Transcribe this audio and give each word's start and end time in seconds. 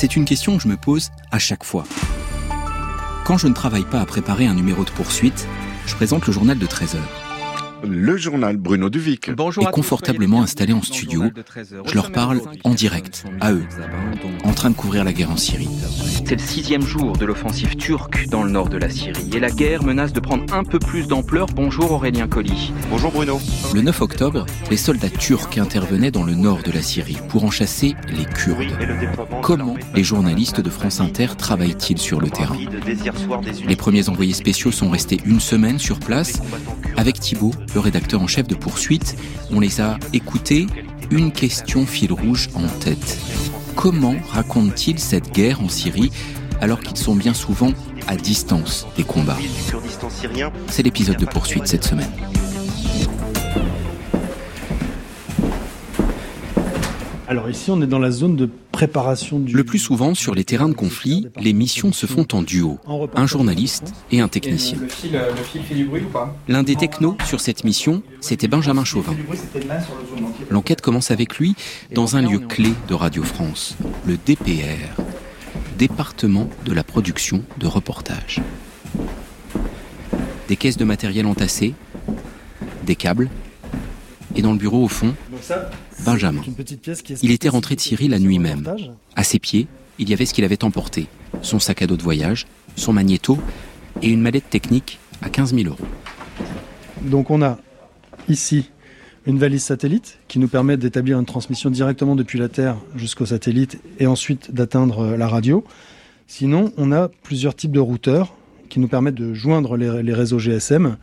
C'est 0.00 0.16
une 0.16 0.24
question 0.24 0.56
que 0.56 0.62
je 0.62 0.68
me 0.68 0.78
pose 0.78 1.10
à 1.30 1.38
chaque 1.38 1.62
fois. 1.62 1.84
Quand 3.26 3.36
je 3.36 3.48
ne 3.48 3.52
travaille 3.52 3.84
pas 3.84 4.00
à 4.00 4.06
préparer 4.06 4.46
un 4.46 4.54
numéro 4.54 4.82
de 4.82 4.88
poursuite, 4.88 5.46
je 5.84 5.94
présente 5.94 6.26
le 6.26 6.32
journal 6.32 6.58
de 6.58 6.64
13 6.64 6.94
heures 6.94 7.19
le 7.84 8.16
journal 8.16 8.56
Bruno 8.56 8.90
Duvic. 8.90 9.30
Bonjour 9.30 9.68
et 9.68 9.70
confortablement 9.70 10.42
installé 10.42 10.72
en 10.72 10.82
studio, 10.82 11.24
je 11.86 11.94
leur 11.94 12.12
parle 12.12 12.40
en 12.64 12.74
direct, 12.74 13.24
à 13.40 13.52
eux, 13.52 13.64
en 14.44 14.52
train 14.52 14.70
de 14.70 14.74
couvrir 14.74 15.04
la 15.04 15.12
guerre 15.12 15.30
en 15.30 15.36
Syrie. 15.36 15.68
C'est 16.24 16.36
le 16.36 16.42
sixième 16.42 16.82
jour 16.82 17.16
de 17.16 17.24
l'offensive 17.24 17.76
turque 17.76 18.26
dans 18.28 18.42
le 18.42 18.50
nord 18.50 18.68
de 18.68 18.76
la 18.76 18.88
Syrie 18.88 19.30
et 19.34 19.40
la 19.40 19.50
guerre 19.50 19.82
menace 19.82 20.12
de 20.12 20.20
prendre 20.20 20.52
un 20.54 20.64
peu 20.64 20.78
plus 20.78 21.06
d'ampleur. 21.06 21.46
Bonjour 21.46 21.92
Aurélien 21.92 22.28
Colli. 22.28 22.72
Bonjour 22.90 23.10
Bruno. 23.10 23.40
Le 23.74 23.80
9 23.80 24.00
octobre, 24.02 24.46
les 24.70 24.76
soldats 24.76 25.10
turcs 25.10 25.58
intervenaient 25.58 26.10
dans 26.10 26.24
le 26.24 26.34
nord 26.34 26.62
de 26.62 26.72
la 26.72 26.82
Syrie 26.82 27.18
pour 27.28 27.44
en 27.44 27.50
chasser 27.50 27.94
les 28.08 28.24
Kurdes. 28.24 28.76
Comment 29.42 29.76
les 29.94 30.04
journalistes 30.04 30.60
de 30.60 30.70
France 30.70 31.00
Inter 31.00 31.28
travaillent-ils 31.36 31.98
sur 31.98 32.20
le 32.20 32.30
terrain 32.30 32.56
Les 33.66 33.76
premiers 33.76 34.08
envoyés 34.08 34.34
spéciaux 34.34 34.72
sont 34.72 34.90
restés 34.90 35.18
une 35.24 35.40
semaine 35.40 35.78
sur 35.78 35.98
place. 35.98 36.40
Avec 36.96 37.18
Thibault, 37.18 37.52
le 37.74 37.80
rédacteur 37.80 38.22
en 38.22 38.26
chef 38.26 38.46
de 38.46 38.54
Poursuite, 38.54 39.16
on 39.50 39.60
les 39.60 39.80
a 39.80 39.98
écoutés, 40.12 40.66
une 41.10 41.32
question 41.32 41.86
fil 41.86 42.12
rouge 42.12 42.48
en 42.54 42.66
tête. 42.66 43.18
Comment 43.76 44.14
racontent-ils 44.30 44.98
cette 44.98 45.32
guerre 45.32 45.60
en 45.62 45.68
Syrie 45.68 46.10
alors 46.60 46.80
qu'ils 46.80 46.96
sont 46.96 47.14
bien 47.14 47.34
souvent 47.34 47.72
à 48.06 48.16
distance 48.16 48.86
des 48.96 49.04
combats? 49.04 49.38
C'est 50.68 50.82
l'épisode 50.82 51.16
de 51.16 51.26
Poursuite 51.26 51.66
cette 51.66 51.84
semaine. 51.84 52.10
Alors 57.30 57.48
ici, 57.48 57.70
on 57.70 57.80
est 57.80 57.86
dans 57.86 58.00
la 58.00 58.10
zone 58.10 58.34
de 58.34 58.50
préparation 58.72 59.38
du... 59.38 59.54
Le 59.54 59.62
plus 59.62 59.78
souvent, 59.78 60.16
sur 60.16 60.34
les 60.34 60.42
terrains 60.42 60.68
de 60.68 60.74
conflit, 60.74 61.28
les 61.40 61.52
missions 61.52 61.92
se 61.92 62.06
font 62.06 62.26
en 62.32 62.42
duo. 62.42 62.80
Un 63.14 63.24
journaliste 63.24 63.94
et 64.10 64.20
un 64.20 64.26
technicien. 64.26 64.78
L'un 66.48 66.64
des 66.64 66.74
technos 66.74 67.16
sur 67.24 67.38
cette 67.38 67.62
mission, 67.62 68.02
c'était 68.20 68.48
Benjamin 68.48 68.82
Chauvin. 68.82 69.14
L'enquête 70.50 70.80
commence 70.80 71.12
avec 71.12 71.38
lui 71.38 71.54
dans 71.94 72.16
un 72.16 72.22
lieu 72.22 72.40
clé 72.40 72.72
de 72.88 72.94
Radio 72.94 73.22
France, 73.22 73.76
le 74.06 74.16
DPR, 74.16 75.00
département 75.78 76.50
de 76.64 76.72
la 76.72 76.82
production 76.82 77.44
de 77.58 77.68
reportages. 77.68 78.40
Des 80.48 80.56
caisses 80.56 80.78
de 80.78 80.84
matériel 80.84 81.26
entassées, 81.26 81.74
des 82.84 82.96
câbles, 82.96 83.30
et 84.34 84.42
dans 84.42 84.52
le 84.52 84.58
bureau 84.58 84.84
au 84.84 84.88
fond, 84.88 85.14
Benjamin. 86.04 86.42
Il 87.22 87.30
était 87.30 87.48
rentré 87.48 87.76
de 87.76 87.80
Syrie 87.80 88.08
la 88.08 88.18
nuit 88.18 88.38
même. 88.38 88.72
À 89.16 89.24
ses 89.24 89.38
pieds, 89.38 89.66
il 89.98 90.08
y 90.08 90.12
avait 90.12 90.26
ce 90.26 90.34
qu'il 90.34 90.44
avait 90.44 90.64
emporté 90.64 91.06
son 91.42 91.58
sac 91.58 91.82
à 91.82 91.86
dos 91.86 91.96
de 91.96 92.02
voyage, 92.02 92.46
son 92.76 92.92
magnéto 92.92 93.38
et 94.02 94.08
une 94.08 94.20
mallette 94.20 94.50
technique 94.50 94.98
à 95.22 95.30
15 95.30 95.54
000 95.54 95.68
euros. 95.68 95.78
Donc 97.02 97.30
on 97.30 97.42
a 97.42 97.58
ici 98.28 98.70
une 99.26 99.38
valise 99.38 99.62
satellite 99.62 100.18
qui 100.28 100.38
nous 100.38 100.48
permet 100.48 100.76
d'établir 100.76 101.18
une 101.18 101.26
transmission 101.26 101.70
directement 101.70 102.16
depuis 102.16 102.38
la 102.38 102.48
Terre 102.48 102.76
jusqu'au 102.96 103.26
satellite 103.26 103.80
et 103.98 104.06
ensuite 104.06 104.52
d'atteindre 104.52 105.00
euh, 105.00 105.16
la 105.16 105.28
radio. 105.28 105.64
Sinon, 106.26 106.72
on 106.76 106.90
a 106.92 107.08
plusieurs 107.08 107.54
types 107.54 107.72
de 107.72 107.80
routeurs 107.80 108.34
qui 108.68 108.80
nous 108.80 108.88
permettent 108.88 109.16
de 109.16 109.34
joindre 109.34 109.76
les, 109.76 110.02
les 110.02 110.14
réseaux 110.14 110.38
GSM. 110.38 110.96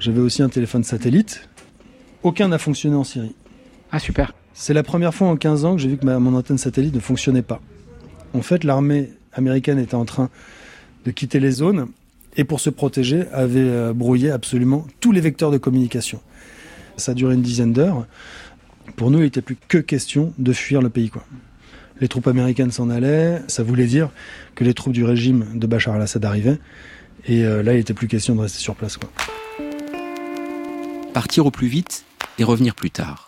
J'avais 0.00 0.20
aussi 0.20 0.42
un 0.42 0.48
téléphone 0.48 0.82
satellite. 0.82 1.48
Aucun 2.22 2.48
n'a 2.48 2.58
fonctionné 2.58 2.96
en 2.96 3.04
Syrie. 3.04 3.34
Ah 3.92 3.98
super. 3.98 4.34
C'est 4.52 4.74
la 4.74 4.82
première 4.82 5.14
fois 5.14 5.28
en 5.28 5.36
15 5.36 5.64
ans 5.64 5.76
que 5.76 5.82
j'ai 5.82 5.88
vu 5.88 5.96
que 5.98 6.06
mon 6.06 6.34
antenne 6.34 6.58
satellite 6.58 6.94
ne 6.94 7.00
fonctionnait 7.00 7.42
pas. 7.42 7.60
En 8.32 8.42
fait, 8.42 8.64
l'armée 8.64 9.10
américaine 9.32 9.78
était 9.78 9.94
en 9.94 10.04
train 10.04 10.30
de 11.04 11.10
quitter 11.10 11.40
les 11.40 11.50
zones 11.50 11.88
et 12.36 12.44
pour 12.44 12.60
se 12.60 12.70
protéger 12.70 13.24
avait 13.32 13.60
euh, 13.60 13.92
brouillé 13.92 14.30
absolument 14.30 14.86
tous 15.00 15.12
les 15.12 15.20
vecteurs 15.20 15.50
de 15.50 15.58
communication. 15.58 16.20
Ça 16.96 17.12
a 17.12 17.14
duré 17.14 17.34
une 17.34 17.42
dizaine 17.42 17.72
d'heures. 17.72 18.06
Pour 18.96 19.10
nous, 19.10 19.18
il 19.18 19.24
n'était 19.24 19.42
plus 19.42 19.56
que 19.68 19.78
question 19.78 20.32
de 20.38 20.52
fuir 20.52 20.82
le 20.82 20.88
pays. 20.88 21.10
Quoi. 21.10 21.24
Les 22.00 22.08
troupes 22.08 22.26
américaines 22.26 22.70
s'en 22.70 22.90
allaient, 22.90 23.42
ça 23.48 23.62
voulait 23.62 23.86
dire 23.86 24.10
que 24.54 24.64
les 24.64 24.74
troupes 24.74 24.92
du 24.92 25.04
régime 25.04 25.46
de 25.54 25.66
Bachar 25.66 25.94
al-Assad 25.94 26.24
arrivaient. 26.24 26.58
Et 27.26 27.44
euh, 27.44 27.62
là, 27.62 27.72
il 27.72 27.78
n'était 27.78 27.94
plus 27.94 28.08
question 28.08 28.34
de 28.34 28.40
rester 28.40 28.58
sur 28.58 28.74
place. 28.74 28.96
Quoi. 28.96 29.10
Partir 31.12 31.46
au 31.46 31.50
plus 31.50 31.68
vite 31.68 32.04
et 32.38 32.44
revenir 32.44 32.74
plus 32.74 32.90
tard. 32.90 33.25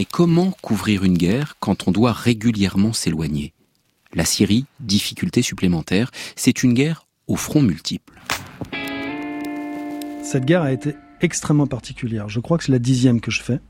Mais 0.00 0.06
comment 0.06 0.52
couvrir 0.62 1.04
une 1.04 1.18
guerre 1.18 1.56
quand 1.60 1.86
on 1.86 1.90
doit 1.90 2.14
régulièrement 2.14 2.94
s'éloigner? 2.94 3.52
La 4.14 4.24
Syrie, 4.24 4.64
difficulté 4.80 5.42
supplémentaire, 5.42 6.10
c'est 6.36 6.62
une 6.62 6.72
guerre 6.72 7.06
au 7.26 7.36
front 7.36 7.60
multiple. 7.60 8.18
Cette 10.22 10.46
guerre 10.46 10.62
a 10.62 10.72
été 10.72 10.94
extrêmement 11.20 11.66
particulière. 11.66 12.30
Je 12.30 12.40
crois 12.40 12.56
que 12.56 12.64
c'est 12.64 12.72
la 12.72 12.78
dixième 12.78 13.20
que 13.20 13.30
je 13.30 13.42
fais. 13.42 13.60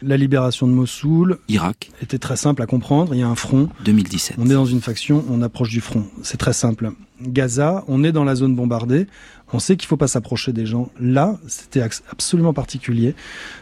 La 0.00 0.16
libération 0.16 0.66
de 0.66 0.72
Mossoul, 0.72 1.38
Irak, 1.48 1.90
était 2.00 2.16
très 2.16 2.36
simple 2.36 2.62
à 2.62 2.66
comprendre. 2.66 3.14
Il 3.14 3.20
y 3.20 3.22
a 3.22 3.28
un 3.28 3.34
front. 3.34 3.68
2017. 3.84 4.36
On 4.38 4.48
est 4.48 4.54
dans 4.54 4.64
une 4.64 4.80
faction, 4.80 5.22
on 5.28 5.42
approche 5.42 5.68
du 5.68 5.82
front. 5.82 6.06
C'est 6.22 6.38
très 6.38 6.54
simple. 6.54 6.92
Gaza, 7.20 7.84
on 7.88 8.04
est 8.04 8.12
dans 8.12 8.24
la 8.24 8.36
zone 8.36 8.56
bombardée. 8.56 9.06
On 9.52 9.58
sait 9.58 9.76
qu'il 9.76 9.84
ne 9.84 9.88
faut 9.88 9.98
pas 9.98 10.08
s'approcher 10.08 10.54
des 10.54 10.64
gens. 10.64 10.90
Là, 10.98 11.38
c'était 11.46 11.82
absolument 11.82 12.54
particulier. 12.54 13.14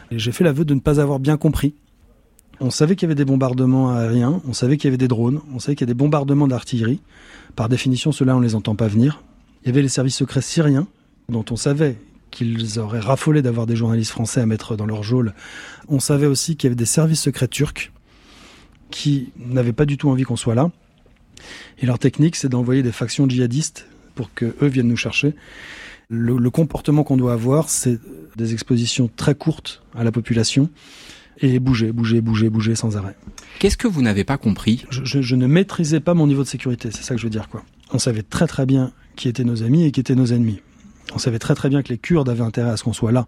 Et 0.09 0.19
j'ai 0.19 0.31
fait 0.31 0.45
l'aveu 0.45 0.63
de 0.63 0.73
ne 0.73 0.79
pas 0.79 1.01
avoir 1.01 1.19
bien 1.19 1.35
compris 1.35 1.75
on 2.63 2.69
savait 2.69 2.95
qu'il 2.95 3.07
y 3.07 3.11
avait 3.11 3.15
des 3.15 3.25
bombardements 3.25 3.93
aériens, 3.93 4.41
on 4.47 4.53
savait 4.53 4.77
qu'il 4.77 4.87
y 4.87 4.91
avait 4.91 4.97
des 4.97 5.09
drones, 5.09 5.41
on 5.53 5.59
savait 5.59 5.75
qu'il 5.75 5.85
y 5.85 5.89
avait 5.89 5.93
des 5.93 5.97
bombardements 5.97 6.47
d'artillerie. 6.47 7.01
Par 7.57 7.67
définition, 7.67 8.13
ceux-là, 8.13 8.37
on 8.37 8.39
ne 8.39 8.45
les 8.45 8.55
entend 8.55 8.73
pas 8.73 8.87
venir. 8.87 9.21
Il 9.61 9.67
y 9.67 9.69
avait 9.69 9.81
les 9.81 9.89
services 9.89 10.15
secrets 10.15 10.41
syriens, 10.41 10.87
dont 11.27 11.43
on 11.51 11.57
savait 11.57 11.97
qu'ils 12.31 12.79
auraient 12.79 13.01
raffolé 13.01 13.41
d'avoir 13.41 13.67
des 13.67 13.75
journalistes 13.75 14.11
français 14.11 14.39
à 14.39 14.45
mettre 14.45 14.77
dans 14.77 14.85
leur 14.85 15.03
geôle. 15.03 15.33
On 15.89 15.99
savait 15.99 16.25
aussi 16.25 16.55
qu'il 16.55 16.67
y 16.67 16.69
avait 16.69 16.77
des 16.77 16.85
services 16.85 17.21
secrets 17.21 17.49
turcs 17.49 17.91
qui 18.91 19.33
n'avaient 19.37 19.73
pas 19.73 19.85
du 19.85 19.97
tout 19.97 20.09
envie 20.09 20.23
qu'on 20.23 20.37
soit 20.37 20.55
là. 20.55 20.71
Et 21.79 21.85
leur 21.85 21.99
technique, 21.99 22.37
c'est 22.37 22.49
d'envoyer 22.49 22.81
des 22.81 22.93
factions 22.93 23.27
djihadistes 23.27 23.87
pour 24.15 24.33
que 24.33 24.55
eux 24.61 24.67
viennent 24.67 24.87
nous 24.87 24.95
chercher. 24.95 25.35
le 26.09 26.49
comportement 26.49 27.03
qu'on 27.03 27.17
doit 27.17 27.33
avoir, 27.33 27.69
c'est 27.69 27.99
des 28.37 28.53
expositions 28.53 29.09
très 29.13 29.35
courtes 29.35 29.83
à 29.95 30.05
la 30.05 30.13
population 30.13 30.69
et 31.39 31.59
bouger, 31.59 31.91
bouger, 31.91 32.21
bouger, 32.21 32.49
bouger 32.49 32.75
sans 32.75 32.97
arrêt. 32.97 33.15
Qu'est-ce 33.59 33.77
que 33.77 33.87
vous 33.87 34.01
n'avez 34.01 34.23
pas 34.23 34.37
compris? 34.37 34.85
Je, 34.89 35.35
ne 35.35 35.47
maîtrisais 35.47 35.99
pas 35.99 36.13
mon 36.13 36.27
niveau 36.27 36.43
de 36.43 36.47
sécurité, 36.47 36.89
c'est 36.91 37.03
ça 37.03 37.15
que 37.15 37.21
je 37.21 37.25
veux 37.25 37.31
dire 37.31 37.49
quoi. 37.49 37.63
On 37.91 37.99
savait 37.99 38.23
très 38.23 38.47
très 38.47 38.65
bien 38.65 38.91
qui 39.15 39.27
étaient 39.27 39.43
nos 39.43 39.63
amis 39.63 39.85
et 39.85 39.91
qui 39.91 39.99
étaient 39.99 40.15
nos 40.15 40.27
ennemis. 40.27 40.61
On 41.13 41.19
savait 41.19 41.39
très 41.39 41.53
très 41.53 41.69
bien 41.69 41.83
que 41.83 41.89
les 41.89 41.97
Kurdes 41.97 42.29
avaient 42.29 42.43
intérêt 42.43 42.71
à 42.71 42.77
ce 42.77 42.83
qu'on 42.83 42.93
soit 42.93 43.11
là. 43.11 43.27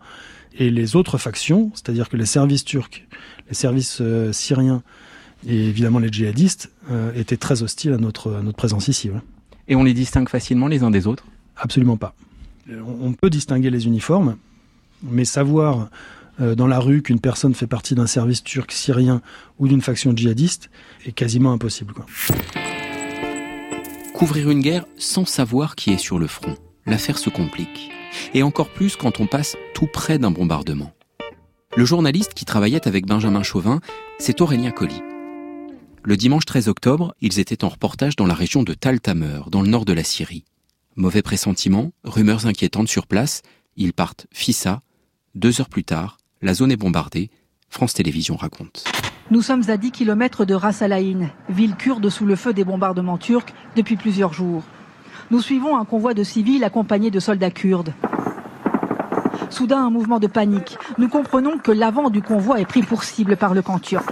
Et 0.58 0.70
les 0.70 0.96
autres 0.96 1.18
factions, 1.18 1.72
c'est-à-dire 1.74 2.10
que 2.10 2.18
les 2.18 2.26
services 2.26 2.64
turcs, 2.64 3.04
les 3.50 3.56
services 3.56 4.00
euh, 4.02 4.32
syriens 4.32 4.82
et 5.46 5.68
évidemment 5.68 6.00
les 6.00 6.12
djihadistes, 6.12 6.72
euh, 6.90 7.14
étaient 7.14 7.38
très 7.38 7.62
hostiles 7.62 7.94
à 7.94 7.98
notre, 7.98 8.42
notre 8.42 8.58
présence 8.58 8.88
ici. 8.88 9.12
Et 9.68 9.76
on 9.76 9.84
les 9.84 9.94
distingue 9.94 10.30
facilement 10.30 10.68
les 10.68 10.84
uns 10.84 10.92
des 10.92 11.08
autres? 11.08 11.26
Absolument 11.58 11.98
pas. 11.98 12.16
On 12.70 13.14
peut 13.14 13.30
distinguer 13.30 13.70
les 13.70 13.86
uniformes, 13.86 14.38
mais 15.04 15.26
savoir 15.26 15.90
euh, 16.42 16.56
dans 16.56 16.68
la 16.68 16.80
rue 16.80 17.02
qu'une 17.02 17.20
personne 17.20 17.54
fait 17.54 17.68
partie 17.68 17.96
d'un 17.96 18.08
service 18.08 18.44
turc 18.44 18.72
syrien 18.72 19.22
ou 19.60 19.68
d'une 19.68 19.82
faction 19.82 20.16
djihadiste 20.16 20.70
est 21.06 21.12
quasiment 21.12 21.52
impossible. 21.52 21.94
Couvrir 24.14 24.50
une 24.50 24.62
guerre 24.62 24.86
sans 24.98 25.26
savoir 25.26 25.76
qui 25.76 25.92
est 25.92 25.98
sur 25.98 26.20
le 26.20 26.28
front, 26.28 26.56
l'affaire 26.86 27.18
se 27.18 27.30
complique. 27.30 27.92
Et 28.34 28.44
encore 28.44 28.70
plus 28.70 28.96
quand 28.96 29.20
on 29.20 29.28
passe 29.28 29.58
tout 29.74 29.88
près 29.88 30.18
d'un 30.20 30.32
bombardement. 30.32 30.94
Le 31.76 31.84
journaliste 31.84 32.34
qui 32.34 32.46
travaillait 32.46 32.88
avec 32.88 33.06
Benjamin 33.06 33.44
Chauvin, 33.44 33.82
c'est 34.18 34.40
Aurélien 34.40 34.72
Colli. 34.72 35.02
Le 36.04 36.16
dimanche 36.16 36.46
13 36.46 36.70
octobre, 36.70 37.16
ils 37.20 37.40
étaient 37.40 37.66
en 37.66 37.70
reportage 37.70 38.16
dans 38.16 38.28
la 38.28 38.34
région 38.34 38.64
de 38.64 38.74
Tal 38.74 39.02
Tamer, 39.02 39.42
dans 39.50 39.62
le 39.62 39.68
nord 39.68 39.84
de 39.84 39.92
la 39.92 40.04
Syrie. 40.04 40.46
Mauvais 40.96 41.22
pressentiment, 41.22 41.92
rumeurs 42.06 42.46
inquiétantes 42.46 42.88
sur 42.88 43.08
place, 43.08 43.42
ils 43.76 43.92
partent 43.92 44.28
Fissa. 44.32 44.82
Deux 45.34 45.60
heures 45.60 45.68
plus 45.68 45.84
tard, 45.84 46.18
la 46.46 46.54
zone 46.54 46.72
est 46.72 46.78
bombardée. 46.78 47.32
France 47.70 47.96
Télévisions 47.96 48.36
raconte. 48.36 48.84
Nous 49.32 49.42
sommes 49.42 49.64
à 49.68 49.78
10 49.78 49.92
km 49.92 50.46
de 50.46 50.54
Ras 50.54 50.84
Al 50.84 50.94
ville 51.50 51.76
kurde 51.76 52.08
sous 52.10 52.28
le 52.28 52.36
feu 52.36 52.54
des 52.54 52.64
bombardements 52.64 53.18
turcs 53.18 53.52
depuis 53.76 53.96
plusieurs 53.96 54.32
jours. 54.32 54.62
Nous 55.32 55.42
suivons 55.42 55.76
un 55.76 55.86
convoi 55.86 56.14
de 56.14 56.24
civils 56.24 56.64
accompagné 56.64 57.10
de 57.10 57.20
soldats 57.20 57.50
kurdes. 57.50 57.94
Soudain, 59.50 59.88
un 59.88 59.90
mouvement 59.90 60.20
de 60.20 60.28
panique. 60.28 60.78
Nous 61.00 61.10
comprenons 61.10 61.58
que 61.58 61.72
l'avant 61.72 62.12
du 62.12 62.22
convoi 62.22 62.62
est 62.62 62.66
pris 62.66 62.84
pour 62.84 63.04
cible 63.04 63.38
par 63.38 63.56
le 63.56 63.64
camp 63.64 63.80
turc. 63.80 64.08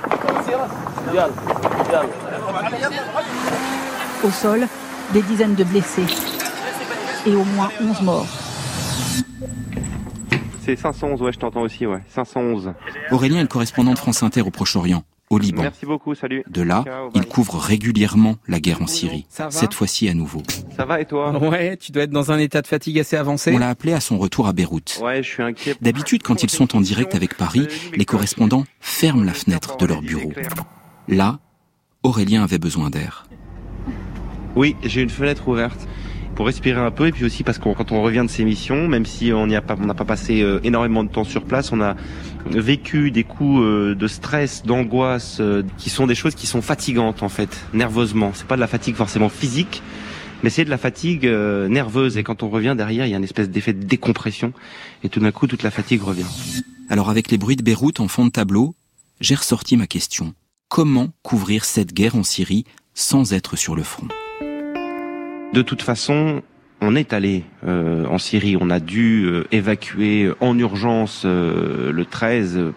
Au 4.23 4.29
sol, 4.31 4.67
des 5.13 5.21
dizaines 5.21 5.55
de 5.55 5.63
blessés 5.63 6.07
et 7.27 7.35
au 7.35 7.43
moins 7.43 7.69
11 7.79 8.01
morts. 8.01 8.42
C'est 10.65 10.77
511, 10.77 11.21
ouais, 11.21 11.33
je 11.33 11.39
t'entends 11.39 11.61
aussi, 11.61 11.85
ouais. 11.85 11.99
511. 12.07 12.73
Aurélien 13.11 13.39
est 13.39 13.41
le 13.41 13.47
correspondant 13.49 13.93
de 13.93 13.97
France 13.97 14.23
Inter 14.23 14.41
au 14.41 14.49
Proche-Orient. 14.49 15.03
au 15.29 15.37
Liban. 15.37 15.63
Merci 15.63 15.85
beaucoup, 15.85 16.15
salut. 16.15 16.43
De 16.49 16.61
là, 16.61 16.85
il 17.15 17.25
couvre 17.25 17.57
régulièrement 17.57 18.35
la 18.47 18.59
guerre 18.59 18.81
en 18.81 18.87
Syrie. 18.87 19.25
Cette 19.49 19.73
fois-ci 19.73 20.07
à 20.07 20.13
nouveau. 20.13 20.41
Ça 20.77 20.85
va 20.85 21.01
et 21.01 21.05
toi? 21.05 21.37
Ouais, 21.37 21.75
tu 21.75 21.91
dois 21.91 22.03
être 22.03 22.11
dans 22.11 22.31
un 22.31 22.37
état 22.37 22.61
de 22.61 22.67
fatigue 22.67 22.99
assez 22.99 23.17
avancé. 23.17 23.51
On 23.53 23.57
l'a 23.57 23.69
appelé 23.69 23.93
à 23.93 23.99
son 23.99 24.17
retour 24.17 24.47
à 24.47 24.53
Beyrouth. 24.53 24.99
Ouais, 25.03 25.21
je 25.23 25.29
suis 25.29 25.43
inquiet. 25.43 25.75
D'habitude, 25.81 26.23
quand 26.23 26.43
ils 26.43 26.49
sont 26.49 26.77
en 26.77 26.81
direct 26.81 27.15
avec 27.15 27.35
Paris, 27.35 27.67
les 27.95 28.05
correspondants 28.05 28.63
ferment 28.79 29.23
la 29.23 29.33
fenêtre 29.33 29.75
de 29.77 29.85
leur 29.85 30.01
bureau. 30.01 30.31
Là, 31.07 31.39
Aurélien 32.03 32.43
avait 32.43 32.59
besoin 32.59 32.89
d'air. 32.89 33.25
Oui, 34.55 34.75
j'ai 34.83 35.01
une 35.01 35.09
fenêtre 35.09 35.47
ouverte 35.47 35.87
pour 36.35 36.45
respirer 36.45 36.79
un 36.79 36.91
peu 36.91 37.07
et 37.07 37.11
puis 37.11 37.25
aussi 37.25 37.43
parce 37.43 37.57
que 37.57 37.73
quand 37.73 37.91
on 37.91 38.01
revient 38.01 38.23
de 38.25 38.29
ces 38.29 38.43
missions, 38.43 38.87
même 38.87 39.05
si 39.05 39.31
on 39.33 39.47
n'y 39.47 39.55
a 39.55 39.61
pas, 39.61 39.75
on 39.79 39.85
n'a 39.85 39.93
pas 39.93 40.05
passé 40.05 40.41
euh, 40.41 40.59
énormément 40.63 41.03
de 41.03 41.09
temps 41.09 41.23
sur 41.23 41.43
place, 41.43 41.71
on 41.71 41.81
a 41.81 41.95
vécu 42.45 43.11
des 43.11 43.23
coups 43.23 43.61
euh, 43.61 43.95
de 43.95 44.07
stress, 44.07 44.63
d'angoisse, 44.65 45.37
euh, 45.39 45.63
qui 45.77 45.89
sont 45.89 46.07
des 46.07 46.15
choses 46.15 46.35
qui 46.35 46.47
sont 46.47 46.61
fatigantes 46.61 47.23
en 47.23 47.29
fait, 47.29 47.65
nerveusement. 47.73 48.31
C'est 48.33 48.47
pas 48.47 48.55
de 48.55 48.61
la 48.61 48.67
fatigue 48.67 48.95
forcément 48.95 49.29
physique, 49.29 49.81
mais 50.43 50.49
c'est 50.49 50.65
de 50.65 50.69
la 50.69 50.77
fatigue 50.77 51.25
nerveuse. 51.25 52.17
Et 52.17 52.23
quand 52.23 52.43
on 52.43 52.49
revient 52.49 52.75
derrière, 52.77 53.05
il 53.05 53.11
y 53.11 53.13
a 53.13 53.17
une 53.17 53.23
espèce 53.23 53.49
d'effet 53.49 53.73
de 53.73 53.83
décompression 53.83 54.51
et 55.03 55.09
tout 55.09 55.19
d'un 55.19 55.31
coup 55.31 55.47
toute 55.47 55.63
la 55.63 55.71
fatigue 55.71 56.01
revient. 56.01 56.25
Alors 56.89 57.09
avec 57.09 57.31
les 57.31 57.37
bruits 57.37 57.55
de 57.55 57.63
Beyrouth 57.63 57.99
en 57.99 58.07
fond 58.07 58.25
de 58.25 58.31
tableau, 58.31 58.75
j'ai 59.21 59.35
ressorti 59.35 59.77
ma 59.77 59.87
question. 59.87 60.33
Comment 60.67 61.09
couvrir 61.21 61.63
cette 61.63 61.93
guerre 61.93 62.15
en 62.15 62.23
Syrie 62.23 62.65
sans 62.93 63.33
être 63.33 63.55
sur 63.55 63.75
le 63.75 63.83
front? 63.83 64.07
De 65.53 65.61
toute 65.61 65.83
façon, 65.83 66.41
on 66.81 66.95
est 66.95 67.13
allé 67.13 67.43
euh, 67.65 68.05
en 68.07 68.17
Syrie, 68.17 68.57
on 68.59 68.71
a 68.71 68.79
dû 68.79 69.25
euh, 69.25 69.43
évacuer 69.51 70.31
en 70.41 70.57
urgence 70.57 71.23
euh, 71.25 71.91
le 71.91 72.05
13, 72.05 72.73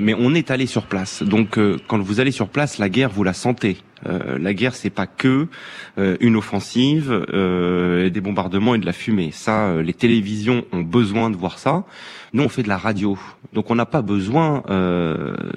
mais 0.00 0.14
on 0.14 0.34
est 0.34 0.50
allé 0.50 0.66
sur 0.66 0.86
place. 0.86 1.22
Donc 1.22 1.60
quand 1.86 1.98
vous 1.98 2.18
allez 2.18 2.32
sur 2.32 2.48
place, 2.48 2.78
la 2.78 2.88
guerre, 2.88 3.10
vous 3.10 3.22
la 3.22 3.34
sentez. 3.34 3.76
la 4.04 4.52
guerre, 4.52 4.74
c'est 4.74 4.90
pas 4.90 5.06
que 5.06 5.46
une 5.96 6.34
offensive, 6.34 7.24
des 8.12 8.20
bombardements 8.20 8.74
et 8.74 8.78
de 8.78 8.86
la 8.86 8.92
fumée. 8.92 9.30
Ça, 9.32 9.80
les 9.80 9.94
télévisions 9.94 10.64
ont 10.72 10.80
besoin 10.80 11.30
de 11.30 11.36
voir 11.36 11.60
ça. 11.60 11.84
Nous, 12.32 12.42
on 12.42 12.48
fait 12.48 12.64
de 12.64 12.68
la 12.68 12.78
radio, 12.78 13.16
donc 13.52 13.70
on 13.70 13.76
n'a 13.76 13.86
pas 13.86 14.02
besoin 14.02 14.64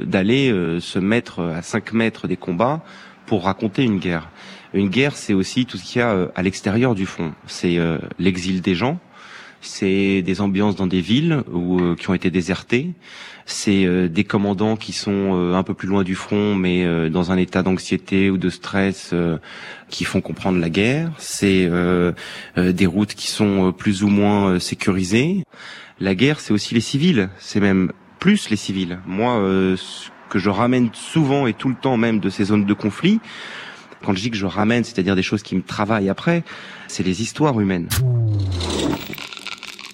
d'aller 0.06 0.54
se 0.80 1.00
mettre 1.00 1.42
à 1.42 1.64
5 1.64 1.94
mètres 1.94 2.28
des 2.28 2.38
combats 2.38 2.84
pour 3.26 3.46
raconter 3.46 3.84
une 3.84 3.98
guerre. 3.98 4.30
Une 4.74 4.89
guerre, 4.89 5.16
c'est 5.16 5.33
aussi 5.33 5.66
tout 5.66 5.77
ce 5.77 5.83
qu'il 5.83 6.00
y 6.00 6.04
a 6.04 6.12
euh, 6.12 6.27
à 6.36 6.44
l'extérieur 6.44 6.94
du 6.95 7.06
front. 7.06 7.33
C'est 7.48 7.77
euh, 7.77 7.98
l'exil 8.19 8.62
des 8.62 8.75
gens, 8.75 9.00
c'est 9.62 10.21
des 10.21 10.42
ambiances 10.42 10.75
dans 10.75 10.86
des 10.86 11.01
villes 11.01 11.44
où, 11.51 11.80
euh, 11.80 11.95
qui 11.95 12.10
ont 12.10 12.13
été 12.13 12.30
désertées, 12.30 12.92
c'est 13.45 14.10
des 14.10 14.24
commandants 14.25 14.75
qui 14.75 14.94
sont 14.94 15.56
un 15.56 15.63
peu 15.63 15.74
plus 15.74 15.88
loin 15.88 16.04
du 16.04 16.13
front, 16.13 16.54
mais 16.54 17.10
dans 17.10 17.31
un 17.31 17.38
état 17.38 17.63
d'anxiété 17.63 18.30
ou 18.30 18.38
de 18.38 18.51
stress 18.51 19.12
qui 19.89 20.04
font 20.04 20.21
comprendre 20.21 20.60
la 20.60 20.69
guerre, 20.69 21.10
c'est 21.18 21.68
des 22.56 22.86
routes 22.86 23.15
qui 23.15 23.25
sont 23.25 23.74
plus 23.75 24.04
ou 24.04 24.07
moins 24.07 24.60
sécurisées. 24.60 25.45
La 26.00 26.13
guerre, 26.13 26.39
c'est 26.39 26.54
aussi 26.54 26.75
les 26.75 26.80
civils, 26.80 27.30
c'est 27.39 27.60
même 27.60 27.92
plus 28.19 28.51
les 28.51 28.56
civils. 28.56 29.00
Moi, 29.07 29.42
ce 29.77 30.12
que 30.30 30.38
je 30.38 30.51
ramène 30.51 30.92
souvent 30.94 31.48
et 31.48 31.54
tout 31.54 31.69
le 31.69 31.75
temps 31.75 31.98
même 31.98 32.19
de 32.19 32.30
ces 32.30 32.44
zones 32.44 32.65
de 32.65 32.74
conflit, 32.75 33.19
quand 34.04 34.16
je 34.16 34.22
dis 34.22 34.31
que 34.31 34.38
je 34.38 34.46
ramène, 34.46 34.84
c'est-à-dire 34.84 35.16
des 35.16 35.24
choses 35.24 35.44
qui 35.44 35.56
me 35.56 35.62
travaillent 35.62 36.10
après, 36.10 36.44
c'est 36.88 37.04
les 37.04 37.22
histoires 37.22 37.60
humaines. 37.60 37.90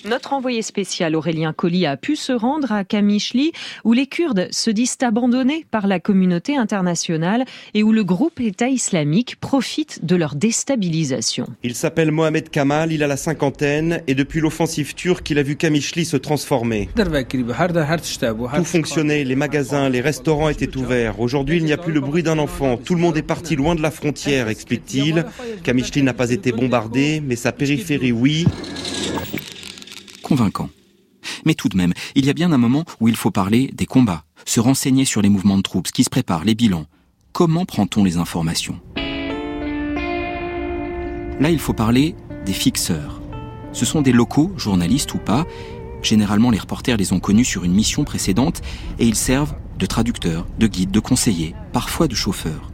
Notre 0.08 0.34
envoyé 0.34 0.62
spécial 0.62 1.16
Aurélien 1.16 1.52
Colli 1.52 1.88
a 1.88 1.98
pu 1.98 2.16
se 2.16 2.32
rendre 2.32 2.72
à 2.72 2.84
Kamishli, 2.84 3.54
où 3.84 3.94
les 3.94 4.06
Kurdes 4.06 4.48
se 4.52 4.70
disent 4.70 4.98
abandonnés 5.02 5.66
par 5.72 5.88
la 5.88 6.00
communauté 6.00 6.56
internationale 6.56 7.44
et 7.74 7.82
où 7.82 7.92
le 7.92 8.04
groupe 8.04 8.40
État 8.40 8.70
islamique 8.70 9.38
profite 9.38 10.06
de 10.06 10.16
leur 10.16 10.36
déstabilisation. 10.36 11.48
Il 11.64 11.74
s'appelle 11.74 12.12
Mohamed 12.12 12.50
Kamal, 12.50 12.92
il 12.92 13.02
a 13.02 13.08
la 13.08 13.18
cinquantaine 13.18 14.04
et 14.06 14.14
depuis 14.14 14.42
l'offensive 14.42 14.94
turque, 14.94 15.28
il 15.32 15.40
a 15.40 15.44
vu 15.44 15.56
Kamishli 15.56 16.06
se 16.06 16.18
transformer. 16.18 16.88
Tout 16.96 18.64
fonctionnait, 18.64 19.24
les 19.24 19.36
magasins, 19.36 19.90
les 19.90 20.02
restaurants 20.02 20.50
étaient 20.50 20.78
ouverts. 20.78 21.20
Aujourd'hui, 21.20 21.58
il 21.58 21.66
n'y 21.66 21.74
a 21.74 21.78
plus 21.78 21.94
le 21.94 22.02
bruit 22.02 22.22
d'un 22.22 22.38
enfant. 22.38 22.78
Tout 22.78 22.94
le 22.94 23.02
monde 23.02 23.18
est 23.18 23.24
parti 23.24 23.56
loin 23.56 23.74
de 23.74 23.82
la 23.82 23.90
frontière, 23.90 24.50
explique-t-il. 24.50 25.26
Kamishli 25.64 26.04
n'a 26.04 26.14
pas 26.14 26.30
été 26.30 26.52
bombardé, 26.52 27.24
mais 27.26 27.36
sa 27.36 27.52
périphérie, 27.52 28.12
oui 28.12 28.46
Mais 31.46 31.54
tout 31.54 31.70
de 31.70 31.78
même, 31.78 31.94
il 32.16 32.26
y 32.26 32.30
a 32.30 32.34
bien 32.34 32.52
un 32.52 32.58
moment 32.58 32.86
où 33.00 33.08
il 33.08 33.16
faut 33.16 33.32
parler 33.32 33.72
des 33.74 33.86
combats, 33.86 34.26
se 34.46 34.60
renseigner 34.60 35.06
sur 35.06 35.22
les 35.22 35.30
mouvements 35.30 35.58
de 35.58 35.64
troupes, 35.64 35.92
qui 35.92 36.04
se 36.04 36.10
prépare, 36.10 36.44
les 36.44 36.56
bilans. 36.56 36.86
Comment 37.32 37.66
prend-on 37.66 38.04
les 38.04 38.18
informations? 38.18 38.80
Là, 41.40 41.50
il 41.50 41.60
faut 41.60 41.74
parler 41.74 42.16
des 42.46 42.54
fixeurs. 42.54 43.22
Ce 43.74 43.86
sont 43.86 44.02
des 44.02 44.14
locaux, 44.14 44.54
journalistes 44.56 45.14
ou 45.14 45.18
pas. 45.18 45.46
Généralement, 46.02 46.52
les 46.52 46.60
reporters 46.60 46.98
les 46.98 47.12
ont 47.12 47.20
connus 47.20 47.46
sur 47.46 47.64
une 47.66 47.74
mission 47.74 48.04
précédente 48.06 48.62
et 49.00 49.06
ils 49.06 49.16
servent 49.16 49.56
de 49.78 49.86
traducteurs, 49.86 50.48
de 50.60 50.68
guides, 50.68 50.92
de 50.92 51.00
conseillers, 51.00 51.56
parfois 51.74 52.08
de 52.08 52.16
chauffeurs. 52.16 52.72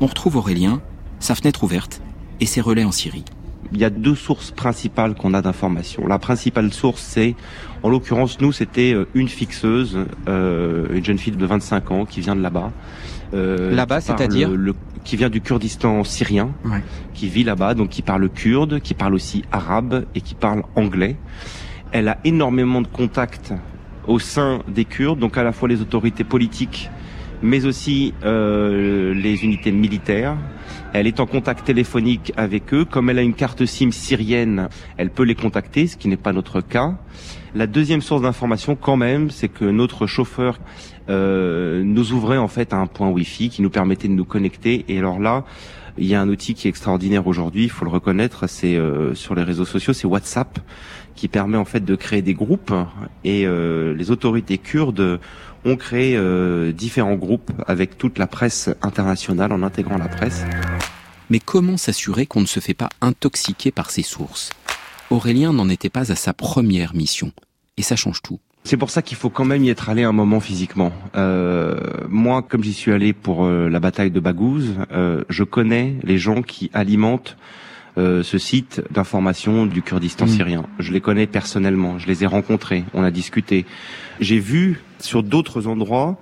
On 0.00 0.06
retrouve 0.06 0.36
Aurélien, 0.36 0.80
sa 1.18 1.34
fenêtre 1.34 1.64
ouverte 1.64 2.00
et 2.38 2.46
ses 2.46 2.60
relais 2.60 2.84
en 2.84 2.92
Syrie 2.92 3.24
il 3.72 3.78
y 3.78 3.84
a 3.84 3.90
deux 3.90 4.14
sources 4.14 4.50
principales 4.50 5.14
qu'on 5.14 5.34
a 5.34 5.42
d'informations. 5.42 6.06
La 6.06 6.18
principale 6.18 6.72
source, 6.72 7.02
c'est, 7.02 7.34
en 7.82 7.88
l'occurrence, 7.88 8.40
nous, 8.40 8.52
c'était 8.52 8.92
euh, 8.92 9.06
une 9.14 9.28
fixeuse, 9.28 9.98
euh, 10.28 10.86
une 10.92 11.04
jeune 11.04 11.18
fille 11.18 11.36
de 11.36 11.46
25 11.46 11.90
ans 11.90 12.04
qui 12.04 12.20
vient 12.20 12.36
de 12.36 12.42
là-bas. 12.42 12.72
Euh, 13.34 13.74
là-bas, 13.74 14.00
c'est-à-dire 14.00 14.50
Qui 15.04 15.16
vient 15.16 15.30
du 15.30 15.40
Kurdistan 15.40 16.04
syrien, 16.04 16.50
qui 17.14 17.28
vit 17.28 17.44
là-bas, 17.44 17.74
donc 17.74 17.90
qui 17.90 18.02
parle 18.02 18.28
kurde, 18.28 18.80
qui 18.80 18.94
parle 18.94 19.14
aussi 19.14 19.44
arabe 19.52 20.04
et 20.14 20.20
qui 20.20 20.34
parle 20.34 20.62
anglais. 20.74 21.16
Elle 21.92 22.08
a 22.08 22.18
énormément 22.24 22.82
de 22.82 22.88
contacts 22.88 23.52
au 24.06 24.18
sein 24.18 24.62
des 24.68 24.84
Kurdes, 24.84 25.18
donc 25.18 25.36
à 25.36 25.44
la 25.44 25.52
fois 25.52 25.68
les 25.68 25.80
autorités 25.80 26.24
politiques, 26.24 26.90
mais 27.42 27.64
aussi 27.66 28.14
euh, 28.24 29.14
les 29.14 29.44
unités 29.44 29.72
militaires. 29.72 30.36
Elle 30.92 31.06
est 31.06 31.20
en 31.20 31.26
contact 31.26 31.64
téléphonique 31.64 32.32
avec 32.36 32.72
eux. 32.72 32.84
Comme 32.84 33.10
elle 33.10 33.18
a 33.18 33.22
une 33.22 33.34
carte 33.34 33.66
SIM 33.66 33.90
syrienne, 33.90 34.68
elle 34.96 35.10
peut 35.10 35.24
les 35.24 35.34
contacter, 35.34 35.86
ce 35.86 35.96
qui 35.96 36.08
n'est 36.08 36.16
pas 36.16 36.32
notre 36.32 36.60
cas. 36.60 36.94
La 37.54 37.66
deuxième 37.66 38.02
source 38.02 38.22
d'information, 38.22 38.76
quand 38.76 38.96
même, 38.96 39.30
c'est 39.30 39.48
que 39.48 39.64
notre 39.64 40.06
chauffeur 40.06 40.58
euh, 41.08 41.82
nous 41.82 42.12
ouvrait 42.12 42.38
en 42.38 42.48
fait 42.48 42.72
un 42.72 42.86
point 42.86 43.08
Wi-Fi 43.08 43.48
qui 43.48 43.62
nous 43.62 43.70
permettait 43.70 44.08
de 44.08 44.12
nous 44.12 44.24
connecter. 44.24 44.84
Et 44.88 44.98
alors 44.98 45.20
là, 45.20 45.44
il 45.98 46.06
y 46.06 46.14
a 46.14 46.20
un 46.20 46.28
outil 46.28 46.54
qui 46.54 46.66
est 46.66 46.70
extraordinaire 46.70 47.26
aujourd'hui, 47.26 47.64
il 47.64 47.70
faut 47.70 47.84
le 47.84 47.90
reconnaître, 47.90 48.46
c'est 48.48 48.76
euh, 48.76 49.14
sur 49.14 49.34
les 49.34 49.42
réseaux 49.42 49.64
sociaux, 49.64 49.94
c'est 49.94 50.06
WhatsApp, 50.06 50.58
qui 51.14 51.28
permet 51.28 51.56
en 51.56 51.64
fait 51.64 51.84
de 51.84 51.94
créer 51.96 52.20
des 52.20 52.34
groupes. 52.34 52.74
Et 53.24 53.46
euh, 53.46 53.94
les 53.94 54.10
autorités 54.10 54.58
kurdes 54.58 55.18
ont 55.66 55.76
créé 55.76 56.16
euh, 56.16 56.72
différents 56.72 57.16
groupes 57.16 57.50
avec 57.66 57.98
toute 57.98 58.18
la 58.18 58.26
presse 58.26 58.70
internationale 58.82 59.52
en 59.52 59.62
intégrant 59.62 59.98
la 59.98 60.08
presse. 60.08 60.44
Mais 61.28 61.40
comment 61.40 61.76
s'assurer 61.76 62.26
qu'on 62.26 62.40
ne 62.40 62.46
se 62.46 62.60
fait 62.60 62.74
pas 62.74 62.88
intoxiquer 63.00 63.72
par 63.72 63.90
ces 63.90 64.02
sources? 64.02 64.50
Aurélien 65.10 65.52
n'en 65.52 65.68
était 65.68 65.90
pas 65.90 66.12
à 66.12 66.16
sa 66.16 66.32
première 66.32 66.94
mission. 66.94 67.32
Et 67.76 67.82
ça 67.82 67.96
change 67.96 68.22
tout. 68.22 68.38
C'est 68.64 68.76
pour 68.76 68.90
ça 68.90 69.02
qu'il 69.02 69.16
faut 69.16 69.30
quand 69.30 69.44
même 69.44 69.62
y 69.62 69.70
être 69.70 69.88
allé 69.88 70.02
un 70.02 70.12
moment 70.12 70.40
physiquement. 70.40 70.92
Euh, 71.16 71.76
moi, 72.08 72.42
comme 72.42 72.64
j'y 72.64 72.72
suis 72.72 72.92
allé 72.92 73.12
pour 73.12 73.44
euh, 73.44 73.68
la 73.68 73.80
bataille 73.80 74.10
de 74.10 74.20
Baghouz, 74.20 74.74
je 75.28 75.44
connais 75.44 75.94
les 76.02 76.18
gens 76.18 76.42
qui 76.42 76.70
alimentent 76.74 77.36
ce 77.96 78.38
site 78.38 78.82
d'information 78.90 79.66
du 79.66 79.82
Kurdistan 79.82 80.26
mmh. 80.26 80.28
syrien. 80.28 80.66
Je 80.78 80.92
les 80.92 81.00
connais 81.00 81.26
personnellement, 81.26 81.98
je 81.98 82.06
les 82.06 82.24
ai 82.24 82.26
rencontrés, 82.26 82.84
on 82.94 83.02
a 83.02 83.10
discuté. 83.10 83.64
J'ai 84.20 84.38
vu 84.38 84.80
sur 84.98 85.22
d'autres 85.22 85.66
endroits 85.66 86.18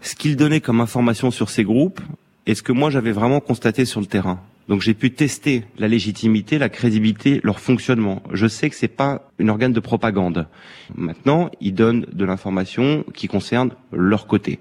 ce 0.00 0.14
qu'ils 0.14 0.36
donnaient 0.36 0.60
comme 0.60 0.80
information 0.80 1.30
sur 1.30 1.48
ces 1.48 1.64
groupes 1.64 2.00
et 2.46 2.54
ce 2.54 2.62
que 2.62 2.72
moi 2.72 2.90
j'avais 2.90 3.12
vraiment 3.12 3.40
constaté 3.40 3.84
sur 3.84 4.00
le 4.00 4.06
terrain. 4.06 4.40
Donc 4.68 4.80
j'ai 4.80 4.94
pu 4.94 5.10
tester 5.10 5.64
la 5.78 5.88
légitimité, 5.88 6.58
la 6.58 6.68
crédibilité, 6.68 7.40
leur 7.42 7.60
fonctionnement. 7.60 8.22
Je 8.32 8.46
sais 8.46 8.70
que 8.70 8.76
c'est 8.76 8.88
pas 8.88 9.28
une 9.38 9.50
organe 9.50 9.72
de 9.72 9.80
propagande. 9.80 10.46
Maintenant, 10.94 11.50
ils 11.60 11.74
donnent 11.74 12.06
de 12.10 12.24
l'information 12.24 13.04
qui 13.14 13.28
concerne 13.28 13.72
leur 13.92 14.26
côté. 14.26 14.60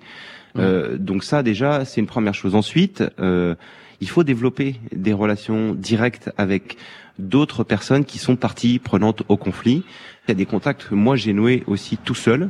Euh, 0.58 0.98
donc 0.98 1.24
ça 1.24 1.44
déjà, 1.44 1.86
c'est 1.86 2.02
une 2.02 2.08
première 2.08 2.36
chose. 2.36 2.56
Ensuite, 2.56 3.04
euh, 3.20 3.56
il 4.02 4.10
faut 4.10 4.24
développer 4.24 4.76
des 4.96 5.14
relations 5.14 5.74
directes 5.74 6.32
avec 6.38 6.78
d'autres 7.20 7.64
personnes 7.64 8.06
qui 8.06 8.18
sont 8.18 8.36
parties 8.36 8.80
prenantes 8.80 9.24
au 9.30 9.38
conflit. 9.38 9.84
Il 10.28 10.30
y 10.30 10.32
a 10.32 10.36
des 10.36 10.46
contacts 10.46 10.90
que 10.90 10.96
moi 10.96 11.16
j'ai 11.16 11.34
noués 11.34 11.64
aussi 11.68 11.98
tout 11.98 12.16
seul. 12.16 12.50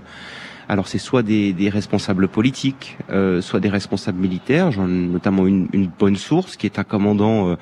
Alors 0.69 0.87
c'est 0.87 0.97
soit 0.97 1.23
des, 1.23 1.69
responsables 1.69 2.27
politiques, 2.27 2.97
euh, 3.09 3.41
soit 3.41 3.59
des 3.59 3.69
responsables 3.69 4.19
militaires. 4.19 4.71
J'en 4.71 4.87
ai 4.87 4.91
notamment 4.91 5.45
une, 5.45 5.91
bonne 5.99 6.15
source 6.15 6.55
qui 6.55 6.65
est 6.65 6.79
un 6.79 6.83
commandant 6.83 7.49
euh, 7.49 7.55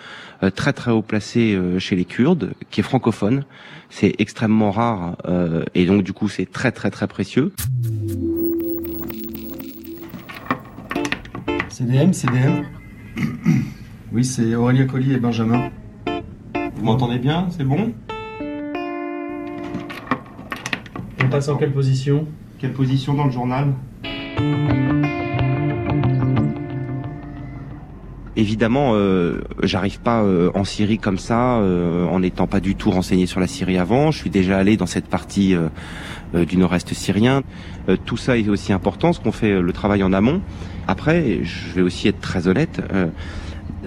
euh, 0.43 0.50
très 0.50 0.74
très 0.74 0.91
haut 0.91 1.01
placé 1.01 1.57
chez 1.79 1.95
les 1.95 2.05
Kurdes, 2.05 2.51
qui 2.69 2.81
est 2.81 2.83
francophone. 2.83 3.43
C'est 3.89 4.15
extrêmement 4.19 4.71
rare 4.71 5.17
et 5.75 5.86
donc 5.86 6.03
du 6.03 6.13
coup 6.13 6.29
c'est 6.29 6.50
très 6.50 6.71
très 6.71 6.91
très 6.91 7.07
précieux. 7.07 7.51
CDM, 11.71 12.11
CDM. 12.11 12.65
Oui, 14.13 14.25
c'est 14.25 14.55
Aurélien 14.55 14.87
Colli 14.87 15.13
et 15.13 15.17
Benjamin. 15.17 15.69
Vous 16.75 16.83
m'entendez 16.83 17.17
bien? 17.17 17.47
C'est 17.49 17.63
bon? 17.63 17.93
On 21.23 21.29
passe 21.29 21.47
en 21.47 21.55
quelle 21.55 21.71
position? 21.71 22.27
Quelle 22.59 22.73
position 22.73 23.13
dans 23.13 23.23
le 23.23 23.31
journal? 23.31 23.73
Évidemment, 28.41 28.93
euh, 28.95 29.43
j'arrive 29.62 30.00
pas 30.00 30.24
euh, 30.24 30.50
en 30.55 30.63
Syrie 30.63 30.98
comme 30.98 31.19
ça, 31.19 31.60
euh, 31.60 32.07
en 32.07 32.21
n'étant 32.21 32.48
pas 32.48 32.60
du 32.60 32.74
tout 32.74 32.89
renseigné 32.89 33.27
sur 33.27 33.39
la 33.39 33.45
Syrie 33.45 33.77
avant. 33.77 34.10
Je 34.10 34.17
suis 34.17 34.31
déjà 34.31 34.57
allé 34.57 34.77
dans 34.77 34.88
cette 34.88 35.05
partie 35.05 35.55
du 36.33 36.57
nord-est 36.57 36.91
syrien. 36.95 37.43
tout 38.05 38.17
ça 38.17 38.39
est 38.39 38.50
aussi 38.50 38.74
important, 38.74 39.13
ce 39.13 39.19
qu'on 39.19 39.31
fait 39.31 39.62
le 39.62 39.74
travail 39.74 40.01
en 40.01 40.12
amont. 40.12 40.41
Après, 40.88 41.41
je 41.43 41.75
vais 41.75 41.83
aussi 41.83 42.07
être 42.07 42.19
très 42.19 42.48
honnête 42.48 42.81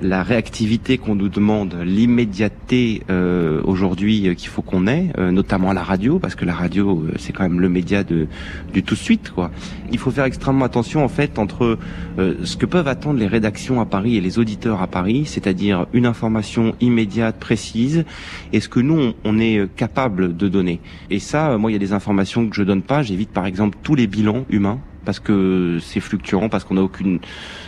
la 0.03 0.23
réactivité 0.23 0.99
qu'on 0.99 1.15
nous 1.15 1.29
demande, 1.29 1.77
l'immédiateté 1.85 3.03
euh, 3.11 3.63
aujourd'hui 3.65 4.29
euh, 4.29 4.35
qu'il 4.35 4.49
faut 4.49 4.63
qu'on 4.63 4.87
ait, 4.87 5.11
euh, 5.19 5.31
notamment 5.31 5.71
à 5.71 5.75
la 5.75 5.83
radio, 5.83 6.19
parce 6.19 6.35
que 6.35 6.45
la 6.45 6.55
radio 6.55 7.05
c'est 7.17 7.33
quand 7.33 7.45
même 7.45 7.61
le 7.61 7.69
média 7.69 8.05
de 8.05 8.27
du 8.73 8.83
tout 8.83 8.95
de 8.95 9.01
suite 9.01 9.31
quoi. 9.31 9.51
Il 9.93 9.99
faut 9.99 10.11
faire 10.11 10.25
extrêmement 10.25 10.65
attention 10.65 11.05
en 11.05 11.09
fait 11.09 11.39
entre 11.39 11.79
ce 12.17 12.57
que 12.57 12.67
peuvent 12.67 12.89
attendre 12.89 13.19
les 13.19 13.27
rédactions 13.27 13.81
à 13.81 13.87
Paris 13.87 14.17
et 14.17 14.21
les 14.21 14.39
auditeurs 14.39 14.83
à 14.83 14.87
Paris, 14.87 15.25
c'est-à-dire 15.27 15.87
une 15.93 16.07
information 16.07 16.75
immédiate, 16.81 17.39
précise, 17.39 18.05
et 18.53 18.61
ce 18.61 18.69
que 18.69 18.81
nous 18.81 19.13
on, 19.25 19.39
est 19.39 19.69
capable 19.77 20.37
de 20.37 20.49
donner. 20.49 20.81
Et 21.11 21.19
ça, 21.19 21.57
moi 21.59 21.71
il 21.71 21.75
y 21.75 21.77
a 21.77 21.81
des 21.81 21.93
informations 21.93 22.49
que 22.49 22.57
je 22.57 22.63
donne 22.63 22.83
pas. 22.83 23.03
J'évite 23.03 23.31
par 23.31 23.47
exemple 23.47 23.79
tous 23.83 23.95
les 23.95 24.07
bilans 24.07 24.45
humains 24.49 24.81
parce 25.05 25.21
que 25.21 25.79
c'est 25.81 26.01
fluctuant, 26.01 26.49
parce 26.49 26.65
qu'on 26.65 26.75
n'a 26.75 26.83
aucune 26.83 27.21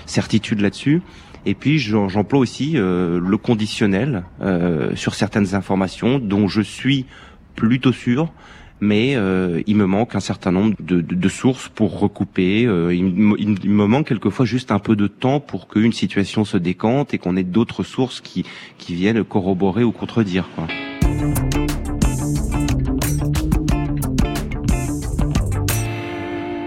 certitude 0.07 0.61
là-dessus. 0.61 1.03
Et 1.47 1.55
puis 1.55 1.79
j'emploie 1.79 2.41
aussi 2.41 2.73
euh, 2.75 3.21
le 3.21 3.37
conditionnel 3.37 4.25
euh, 4.43 4.97
sur 4.97 5.15
certaines 5.15 5.55
informations 5.55 6.19
dont 6.19 6.49
je 6.49 6.61
suis 6.61 7.07
plutôt 7.55 7.93
sûr, 7.93 8.33
mais 8.81 9.15
euh, 9.15 9.63
il 9.69 9.77
me 9.77 9.87
manque 9.87 10.17
un 10.17 10.21
certain 10.21 10.51
nombre 10.51 10.75
de, 10.81 11.01
de, 11.01 11.15
de 11.15 11.29
sources 11.29 11.69
pour 11.69 12.01
recouper. 12.01 12.63
Il, 12.63 13.35
il, 13.39 13.71
me 13.71 13.87
manque 13.87 14.09
quelquefois 14.09 14.45
juste 14.45 14.73
un 14.73 14.81
peu 14.81 14.97
de 14.97 15.07
temps 15.07 15.39
pour 15.39 15.69
qu'une 15.69 15.93
situation 15.93 16.45
se 16.45 16.57
décante 16.57 17.15
et 17.15 17.19
qu'on 17.19 17.37
ait 17.37 17.45
d'autres 17.45 17.85
sources 17.85 18.21
qui, 18.21 18.45
qui 18.77 18.97
viennent 18.97 19.23
corroborer 19.23 19.85
ou 19.85 19.93
contredire. 19.93 20.49
Quoi. 20.57 20.67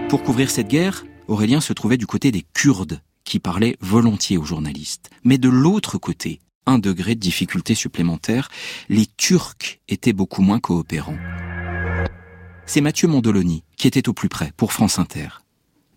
Pour 0.08 0.22
couvrir 0.22 0.50
cette 0.50 0.68
guerre, 0.68 1.04
Aurélien 1.28 1.60
se 1.60 1.72
trouvait 1.74 1.98
du 1.98 2.06
côté 2.06 2.32
des 2.32 2.44
Kurdes, 2.54 3.00
qui 3.30 3.38
parlait 3.38 3.76
volontiers 3.80 4.38
aux 4.38 4.44
journalistes. 4.44 5.08
Mais 5.22 5.38
de 5.38 5.48
l'autre 5.48 5.98
côté, 5.98 6.40
un 6.66 6.80
degré 6.80 7.14
de 7.14 7.20
difficulté 7.20 7.76
supplémentaire, 7.76 8.48
les 8.88 9.06
Turcs 9.06 9.78
étaient 9.86 10.12
beaucoup 10.12 10.42
moins 10.42 10.58
coopérants. 10.58 11.16
C'est 12.66 12.80
Mathieu 12.80 13.06
Mondoloni 13.06 13.62
qui 13.76 13.86
était 13.86 14.08
au 14.08 14.14
plus 14.14 14.28
près 14.28 14.52
pour 14.56 14.72
France 14.72 14.98
Inter. 14.98 15.28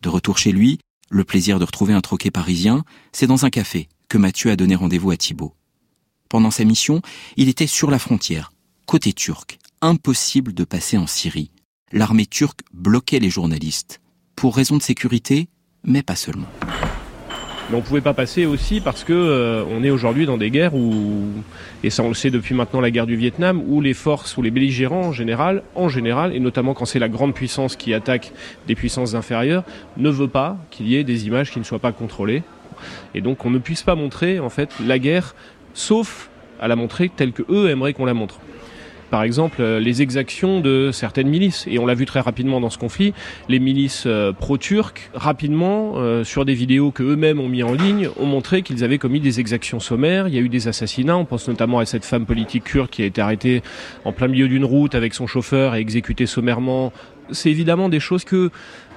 De 0.04 0.10
retour 0.10 0.38
chez 0.38 0.52
lui, 0.52 0.78
le 1.10 1.24
plaisir 1.24 1.58
de 1.58 1.66
retrouver 1.66 1.96
un 1.96 2.02
troquet 2.02 2.30
parisien, 2.30 2.84
c'est 3.12 3.26
dans 3.26 3.46
un 3.46 3.50
café 3.50 3.90
que 4.10 4.20
Mathieu 4.20 4.52
a 4.52 4.56
donné 4.56 4.76
rendez-vous 4.76 5.10
à 5.10 5.18
Thibault. 5.18 5.56
Pendant 6.30 6.52
sa 6.52 6.66
mission, 6.66 7.02
il 7.36 7.50
était 7.50 7.66
sur 7.66 7.90
la 7.90 7.98
frontière, 7.98 8.54
côté 8.86 9.12
turc. 9.12 9.58
Impossible 9.82 10.54
de 10.54 10.66
passer 10.66 11.00
en 11.00 11.08
Syrie. 11.08 11.50
L'armée 11.92 12.28
turque 12.28 12.62
bloquait 12.74 13.20
les 13.20 13.32
journalistes. 13.32 14.02
Pour 14.36 14.56
raison 14.56 14.78
de 14.78 14.84
sécurité, 14.84 15.50
mais 15.84 16.04
pas 16.04 16.16
seulement. 16.16 16.48
Mais 17.70 17.76
on 17.76 17.80
ne 17.80 17.86
pouvait 17.86 18.02
pas 18.02 18.14
passer 18.14 18.46
aussi 18.46 18.82
parce 18.82 19.04
que 19.04 19.14
euh, 19.14 19.64
on 19.72 19.84
est 19.84 19.90
aujourd'hui 19.90 20.26
dans 20.26 20.38
des 20.38 20.52
guerres 20.52 20.76
où, 20.76 21.26
et 21.84 21.90
ça 21.90 22.04
on 22.04 22.10
le 22.10 22.14
sait 22.14 22.30
depuis 22.30 22.54
maintenant 22.56 22.82
la 22.82 22.92
guerre 22.92 23.08
du 23.08 23.16
Vietnam, 23.16 23.62
où 23.68 23.80
les 23.80 23.94
forces 23.94 24.36
ou 24.36 24.42
les 24.42 24.52
belligérants 24.52 25.08
en 25.08 25.12
général, 25.14 25.64
en 25.76 25.88
général, 25.88 26.36
et 26.36 26.40
notamment 26.40 26.74
quand 26.74 26.86
c'est 26.86 27.00
la 27.00 27.10
grande 27.10 27.34
puissance 27.34 27.76
qui 27.76 27.94
attaque 27.94 28.34
des 28.68 28.76
puissances 28.76 29.16
inférieures, 29.16 29.64
ne 29.98 30.10
veut 30.10 30.28
pas 30.28 30.58
qu'il 30.72 30.88
y 30.88 30.98
ait 30.98 31.06
des 31.06 31.26
images 31.26 31.52
qui 31.52 31.60
ne 31.60 31.64
soient 31.64 31.80
pas 31.80 31.94
contrôlées. 31.94 32.44
Et 33.16 33.22
donc 33.22 33.46
on 33.46 33.50
ne 33.50 33.60
puisse 33.60 33.84
pas 33.84 33.96
montrer 33.96 34.40
en 34.40 34.50
fait 34.50 34.70
la 34.86 35.00
guerre, 35.00 35.34
sauf 35.74 36.30
à 36.60 36.68
la 36.68 36.76
montrer 36.76 37.10
telle 37.10 37.32
que 37.32 37.44
eux 37.50 37.70
aimeraient 37.70 37.94
qu'on 37.94 38.06
la 38.06 38.14
montre 38.14 38.40
par 39.14 39.22
exemple 39.22 39.62
euh, 39.62 39.80
les 39.80 40.02
exactions 40.02 40.60
de 40.60 40.90
certaines 40.92 41.28
milices. 41.28 41.68
Et 41.68 41.78
on 41.78 41.86
l'a 41.86 41.94
vu 41.94 42.08
très 42.08 42.20
rapidement 42.20 42.60
dans 42.60 42.72
ce 42.72 42.80
conflit, 42.80 43.14
les 43.48 43.60
milices 43.60 44.06
euh, 44.08 44.32
pro-turques, 44.32 45.12
rapidement, 45.14 45.94
euh, 45.98 46.24
sur 46.24 46.46
des 46.46 46.56
vidéos 46.56 46.90
que 46.90 47.04
eux-mêmes 47.04 47.40
ont 47.40 47.48
mis 47.48 47.62
en 47.62 47.74
ligne, 47.74 48.10
ont 48.20 48.26
montré 48.26 48.64
qu'ils 48.64 48.84
avaient 48.84 48.98
commis 48.98 49.20
des 49.20 49.40
exactions 49.40 49.80
sommaires. 49.80 50.28
Il 50.28 50.34
y 50.34 50.40
a 50.40 50.42
eu 50.42 50.50
des 50.50 50.68
assassinats. 50.68 51.16
On 51.16 51.26
pense 51.26 51.48
notamment 51.48 51.78
à 51.78 51.86
cette 51.86 52.06
femme 52.06 52.26
politique 52.26 52.64
kurde 52.64 52.90
qui 52.90 53.04
a 53.04 53.06
été 53.06 53.22
arrêtée 53.22 53.62
en 54.04 54.14
plein 54.14 54.28
milieu 54.28 54.48
d'une 54.48 54.66
route 54.66 54.96
avec 54.96 55.14
son 55.14 55.28
chauffeur 55.28 55.76
et 55.76 55.80
exécutée 55.80 56.26
sommairement. 56.26 56.92
C'est 57.32 57.52
évidemment 57.52 57.90
des 57.90 58.00
choses 58.00 58.24
que 58.24 58.50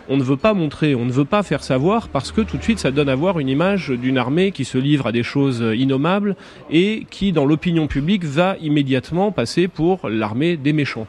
on 0.09 0.17
ne 0.17 0.23
veut 0.23 0.37
pas 0.37 0.55
montrer, 0.55 0.95
on 0.95 1.05
ne 1.05 1.13
veut 1.13 1.25
pas 1.25 1.43
faire 1.43 1.63
savoir 1.63 2.09
parce 2.09 2.33
que 2.33 2.41
tout 2.41 2.57
de 2.57 2.63
suite 2.63 2.79
ça 2.79 2.91
donne 2.91 3.09
à 3.09 3.15
voir 3.15 3.39
une 3.39 3.49
image 3.49 3.91
d'une 3.91 4.19
armée 4.19 4.53
qui 4.53 4.65
se 4.65 4.79
livre 4.79 5.07
à 5.07 5.13
des 5.13 5.23
choses 5.23 5.65
innommables 5.77 6.37
et 6.71 7.07
qui 7.11 7.33
dans 7.33 7.45
l'opinion 7.45 7.87
publique 7.87 8.25
va 8.25 8.57
immédiatement 8.61 9.33
passer 9.33 9.69
pour 9.69 10.09
l'armée 10.09 10.57
des 10.57 10.73
méchants. 10.73 11.07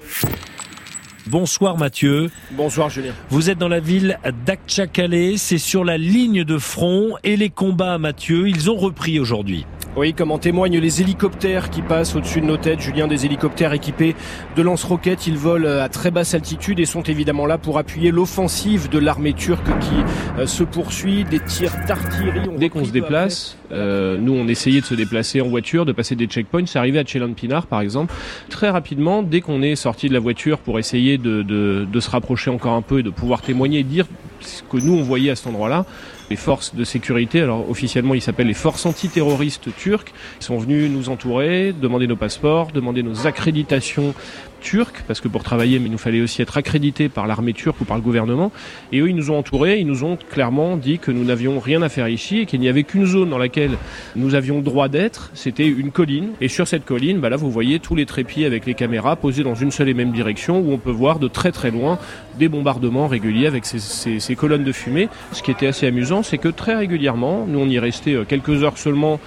Bonsoir 1.30 1.78
Mathieu. 1.78 2.30
Bonsoir 2.52 2.90
Julien. 2.90 3.12
Vous 3.30 3.50
êtes 3.50 3.58
dans 3.58 3.68
la 3.68 3.82
ville 3.82 4.18
d'Akchakale, 4.46 5.38
c'est 5.38 5.58
sur 5.58 5.84
la 5.84 5.98
ligne 5.98 6.46
de 6.46 6.58
front 6.58 7.16
et 7.24 7.36
les 7.36 7.50
combats 7.50 7.98
Mathieu, 7.98 8.48
ils 8.48 8.72
ont 8.72 8.78
repris 8.78 9.20
aujourd'hui. 9.20 9.66
Oui, 9.98 10.14
comme 10.14 10.30
en 10.30 10.38
témoignent 10.38 10.78
les 10.78 11.02
hélicoptères 11.02 11.72
qui 11.72 11.82
passent 11.82 12.16
au-dessus 12.16 12.40
de 12.40 12.46
nos 12.46 12.58
têtes. 12.58 12.80
Julien, 12.80 13.08
des 13.08 13.26
hélicoptères 13.26 13.74
équipés 13.74 14.16
de 14.56 14.62
lance-roquettes. 14.62 15.26
Ils 15.26 15.40
volent 15.40 15.68
à 15.68 15.90
très 15.90 16.12
basse 16.12 16.36
altitude 16.36 16.80
et 16.80 16.86
sont 16.86 17.02
évidemment 17.02 17.48
là 17.48 17.58
pour 17.58 17.80
appuyer 17.80 18.12
l'offensive 18.12 18.90
de 18.90 19.00
l'armée 19.00 19.34
turque 19.34 19.66
qui 19.80 19.96
euh, 20.38 20.46
se 20.46 20.64
poursuit. 20.64 21.24
Des 21.24 21.40
tirs 21.40 21.74
d'artillerie. 21.88 22.48
Dès 22.60 22.70
qu'on 22.70 22.86
se 22.86 22.92
déplace, 22.92 23.58
euh, 23.72 24.20
nous 24.20 24.34
on 24.34 24.48
essayait 24.48 24.82
de 24.82 24.86
se 24.86 24.94
déplacer 24.94 25.42
en 25.42 25.48
voiture, 25.48 25.84
de 25.84 25.94
passer 25.94 26.16
des 26.16 26.28
checkpoints. 26.28 26.68
C'est 26.68 26.78
arrivé 26.78 27.00
à 27.00 27.04
Chelan 27.04 27.34
Pinar 27.34 27.66
par 27.66 27.82
exemple. 27.82 28.14
Très 28.50 28.70
rapidement, 28.70 29.24
dès 29.24 29.42
qu'on 29.42 29.64
est 29.64 29.76
sorti 29.76 30.10
de 30.10 30.14
la 30.14 30.20
voiture 30.20 30.60
pour 30.60 30.78
essayer 30.78 31.17
de, 31.18 32.00
se 32.00 32.10
rapprocher 32.10 32.50
encore 32.50 32.74
un 32.74 32.82
peu 32.82 33.00
et 33.00 33.04
de 33.04 33.10
pouvoir 33.10 33.42
témoigner 33.42 33.80
et 33.80 33.84
dire 33.84 34.06
ce 34.40 34.62
que 34.64 34.78
nous 34.78 34.94
on 34.94 35.02
voyait 35.02 35.32
à 35.32 35.36
cet 35.36 35.48
endroit-là, 35.48 35.86
les 36.30 36.36
forces 36.36 36.76
de 36.76 36.84
sécurité, 36.84 37.42
alors 37.42 37.70
officiellement 37.70 38.14
ils 38.14 38.22
s'appellent 38.22 38.48
les 38.48 38.54
forces 38.54 38.86
antiterroristes 38.86 39.76
turques, 39.76 40.14
ils 40.40 40.44
sont 40.44 40.58
venus 40.58 40.90
nous 40.92 41.10
entourer, 41.10 41.74
demander 41.74 42.08
nos 42.08 42.16
passeports, 42.16 42.72
demander 42.72 43.04
nos 43.04 43.28
accréditations 43.28 44.14
turcs, 44.60 45.04
parce 45.08 45.22
que 45.22 45.28
pour 45.28 45.44
travailler, 45.44 45.80
mais 45.80 45.86
il 45.86 45.92
nous 45.92 45.98
fallait 45.98 46.22
aussi 46.22 46.42
être 46.42 46.58
accrédité 46.58 47.10
par 47.10 47.28
l'armée 47.28 47.54
turque 47.54 47.82
ou 47.82 47.86
par 47.86 47.98
le 47.98 48.04
gouvernement. 48.04 48.52
Et 48.92 49.00
eux, 49.00 49.10
ils 49.10 49.16
nous 49.16 49.32
ont 49.32 49.38
entourés, 49.38 49.80
ils 49.80 49.88
nous 49.88 50.04
ont 50.04 50.18
clairement 50.30 50.78
dit 50.78 51.00
que 51.00 51.12
nous 51.12 51.24
n'avions 51.24 51.60
rien 51.60 51.82
à 51.82 51.90
faire 51.90 52.08
ici 52.08 52.40
et 52.40 52.46
qu'il 52.46 52.60
n'y 52.60 52.70
avait 52.70 52.84
qu'une 52.84 53.06
zone 53.06 53.30
dans 53.30 53.38
laquelle 53.38 53.78
nous 54.16 54.36
avions 54.36 54.62
droit 54.62 54.88
d'être, 54.88 55.32
c'était 55.34 55.68
une 55.68 55.92
colline. 55.92 56.30
Et 56.42 56.48
sur 56.48 56.68
cette 56.68 56.86
colline, 56.86 57.20
bah 57.20 57.30
là, 57.30 57.38
vous 57.38 57.52
voyez 57.52 57.80
tous 57.80 57.96
les 57.96 58.06
trépieds 58.06 58.46
avec 58.46 58.66
les 58.66 58.74
caméras 58.74 59.16
posés 59.16 59.44
dans 59.44 59.56
une 59.56 59.72
seule 59.72 59.90
et 59.90 59.94
même 59.94 60.12
direction 60.12 60.60
où 60.60 60.72
on 60.72 60.78
peut 60.78 60.92
voir 60.92 61.20
de 61.20 61.28
très 61.28 61.52
très 61.52 61.72
loin 61.72 62.00
des 62.38 62.50
bombardements 62.50 63.08
réguliers 63.08 63.48
avec 63.48 63.66
ces 63.66 64.36
colonnes 64.36 64.64
de 64.64 64.72
fumée. 64.72 65.10
Ce 65.32 65.42
qui 65.42 65.52
était 65.52 65.68
assez 65.68 65.88
amusant, 65.88 66.24
c'est 66.24 66.38
que 66.38 66.50
très 66.50 66.76
régulièrement, 66.76 67.46
nous 67.48 67.60
on 67.60 67.68
y 67.68 67.80
restait 67.80 68.14
euh, 68.14 68.26
quelques 68.26 68.64
heures 68.64 68.78
seulement, 68.78 69.20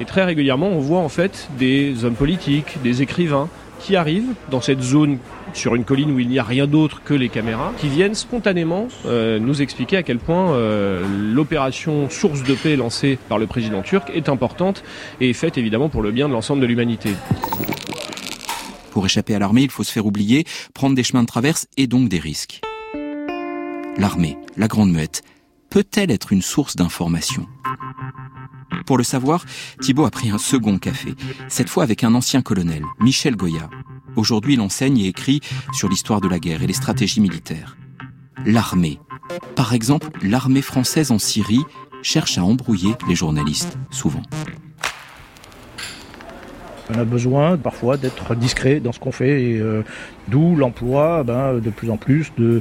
et 0.00 0.04
très 0.04 0.24
régulièrement 0.24 0.68
on 0.68 0.78
voit 0.78 1.00
en 1.00 1.08
fait 1.08 1.48
des 1.58 2.04
hommes 2.04 2.14
politiques, 2.14 2.78
des 2.82 3.02
écrivains 3.02 3.48
qui 3.80 3.96
arrivent 3.96 4.34
dans 4.50 4.60
cette 4.60 4.82
zone 4.82 5.18
sur 5.52 5.74
une 5.74 5.84
colline 5.84 6.10
où 6.10 6.18
il 6.18 6.28
n'y 6.28 6.38
a 6.38 6.42
rien 6.42 6.66
d'autre 6.66 7.02
que 7.04 7.14
les 7.14 7.28
caméras, 7.28 7.72
qui 7.78 7.88
viennent 7.88 8.14
spontanément 8.14 8.88
euh, 9.06 9.38
nous 9.38 9.62
expliquer 9.62 9.96
à 9.96 10.02
quel 10.02 10.18
point 10.18 10.52
euh, 10.52 11.04
l'opération 11.32 12.10
source 12.10 12.42
de 12.42 12.54
paix 12.54 12.76
lancée 12.76 13.18
par 13.28 13.38
le 13.38 13.46
président 13.46 13.82
turc 13.82 14.10
est 14.14 14.28
importante 14.28 14.82
et 15.20 15.30
est 15.30 15.34
faite 15.34 15.58
évidemment 15.58 15.88
pour 15.88 16.02
le 16.02 16.10
bien 16.10 16.28
de 16.28 16.32
l'ensemble 16.32 16.60
de 16.60 16.66
l'humanité. 16.66 17.10
Pour 18.90 19.04
échapper 19.04 19.34
à 19.34 19.38
l'armée, 19.38 19.62
il 19.62 19.70
faut 19.70 19.84
se 19.84 19.92
faire 19.92 20.06
oublier, 20.06 20.44
prendre 20.72 20.94
des 20.94 21.02
chemins 21.02 21.22
de 21.22 21.28
traverse 21.28 21.66
et 21.76 21.86
donc 21.86 22.08
des 22.08 22.18
risques. 22.18 22.60
L'armée, 23.98 24.38
la 24.56 24.68
grande 24.68 24.90
muette, 24.90 25.22
peut-elle 25.70 26.10
être 26.10 26.32
une 26.32 26.42
source 26.42 26.76
d'information? 26.76 27.46
Pour 28.86 28.98
le 28.98 29.04
savoir, 29.04 29.44
Thibault 29.80 30.06
a 30.06 30.10
pris 30.10 30.30
un 30.30 30.38
second 30.38 30.78
café, 30.78 31.14
cette 31.48 31.68
fois 31.68 31.82
avec 31.82 32.04
un 32.04 32.14
ancien 32.14 32.40
colonel, 32.40 32.82
Michel 33.00 33.34
Goya. 33.34 33.68
Aujourd'hui, 34.14 34.54
il 34.54 34.60
enseigne 34.60 34.98
et 34.98 35.08
écrit 35.08 35.40
sur 35.72 35.88
l'histoire 35.88 36.20
de 36.20 36.28
la 36.28 36.38
guerre 36.38 36.62
et 36.62 36.68
les 36.68 36.72
stratégies 36.72 37.20
militaires. 37.20 37.76
L'armée. 38.44 39.00
Par 39.56 39.74
exemple, 39.74 40.08
l'armée 40.22 40.62
française 40.62 41.10
en 41.10 41.18
Syrie 41.18 41.64
cherche 42.02 42.38
à 42.38 42.44
embrouiller 42.44 42.94
les 43.08 43.16
journalistes, 43.16 43.76
souvent. 43.90 44.22
On 46.94 46.98
a 46.98 47.04
besoin 47.04 47.56
parfois 47.56 47.96
d'être 47.96 48.34
discret 48.36 48.78
dans 48.80 48.92
ce 48.92 49.00
qu'on 49.00 49.10
fait, 49.10 49.58
euh, 49.58 49.82
d'où 50.28 50.54
l'emploi 50.54 51.24
ben, 51.24 51.54
de 51.54 51.70
plus 51.70 51.90
en 51.90 51.96
plus 51.96 52.30
euh, 52.38 52.60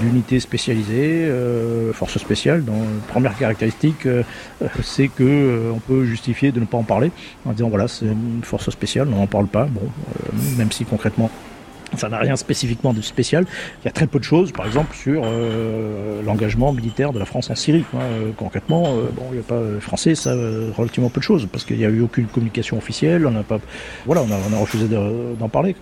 d'unités 0.00 0.40
spécialisées, 0.40 1.26
euh, 1.26 1.92
forces 1.92 2.18
spéciales. 2.18 2.64
Dans, 2.64 2.80
première 3.08 3.36
caractéristique, 3.36 4.08
c'est 4.82 5.08
que 5.08 5.70
on 5.74 5.78
peut 5.78 6.04
justifier 6.04 6.52
de 6.52 6.60
ne 6.60 6.64
pas 6.64 6.78
en 6.78 6.84
parler 6.84 7.10
en 7.44 7.52
disant 7.52 7.68
voilà 7.68 7.88
c'est 7.88 8.06
une 8.06 8.42
force 8.42 8.70
spéciale, 8.70 9.08
on 9.12 9.16
n'en 9.16 9.26
parle 9.26 9.46
pas. 9.46 9.64
Bon, 9.64 9.82
même 10.56 10.72
si 10.72 10.84
concrètement 10.84 11.30
ça 11.96 12.08
n'a 12.08 12.18
rien 12.18 12.36
spécifiquement 12.36 12.92
de 12.92 13.00
spécial. 13.00 13.46
Il 13.82 13.86
y 13.86 13.88
a 13.88 13.92
très 13.92 14.06
peu 14.06 14.18
de 14.18 14.24
choses, 14.24 14.52
par 14.52 14.66
exemple, 14.66 14.94
sur 14.96 15.22
euh, 15.24 16.22
l'engagement 16.22 16.72
militaire 16.72 17.12
de 17.12 17.18
la 17.18 17.24
France 17.24 17.50
en 17.50 17.54
Syrie. 17.54 17.84
Euh, 17.94 18.30
concrètement, 18.36 18.84
euh, 18.86 19.08
bon, 19.14 19.24
il 19.30 19.34
n'y 19.34 19.40
a 19.40 19.42
pas 19.42 19.60
français, 19.80 20.14
ça 20.14 20.34
relativement 20.76 21.10
peu 21.10 21.20
de 21.20 21.24
choses, 21.24 21.46
parce 21.50 21.64
qu'il 21.64 21.78
n'y 21.78 21.84
a 21.84 21.88
eu 21.88 22.00
aucune 22.00 22.26
communication 22.26 22.78
officielle. 22.78 23.26
On 23.26 23.42
pas, 23.42 23.58
voilà, 24.06 24.22
on 24.22 24.52
a 24.52 24.58
refusé 24.58 24.86
d'en 24.88 25.48
parler. 25.48 25.74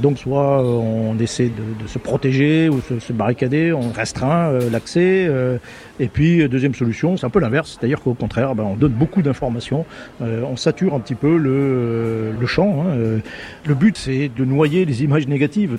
Donc 0.00 0.18
soit 0.18 0.60
euh, 0.60 0.64
on 0.64 1.18
essaie 1.18 1.50
de, 1.50 1.86
se 1.86 1.98
protéger 1.98 2.68
ou 2.68 2.80
se, 2.80 2.98
se 2.98 3.12
barricader, 3.12 3.72
on 3.72 3.92
restreint 3.92 4.48
euh, 4.48 4.70
l'accès. 4.70 5.26
Euh, 5.28 5.58
et 6.00 6.08
puis 6.08 6.48
deuxième 6.48 6.74
solution, 6.74 7.16
c'est 7.16 7.26
un 7.26 7.30
peu 7.30 7.38
l'inverse, 7.38 7.78
c'est-à-dire 7.78 8.00
qu'au 8.00 8.14
contraire, 8.14 8.54
ben, 8.54 8.64
on 8.64 8.74
donne 8.74 8.92
beaucoup 8.92 9.22
d'informations, 9.22 9.86
on 10.20 10.56
sature 10.56 10.94
un 10.94 11.00
petit 11.00 11.14
peu 11.14 11.36
le, 11.36 12.46
champ. 12.46 12.84
Hein, 12.84 13.20
le 13.64 13.74
but 13.74 13.96
c'est 13.96 14.28
de 14.28 14.44
noyer 14.44 14.84
les 14.84 15.04
images 15.04 15.28
négatives. 15.28 15.78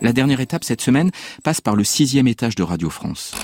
La 0.00 0.12
dernière 0.12 0.40
étape 0.40 0.64
cette 0.64 0.80
semaine 0.80 1.10
passe 1.42 1.60
par 1.60 1.76
le 1.76 1.84
sixième 1.84 2.26
étage 2.26 2.54
de 2.54 2.62
Radio 2.62 2.88
France. 2.88 3.34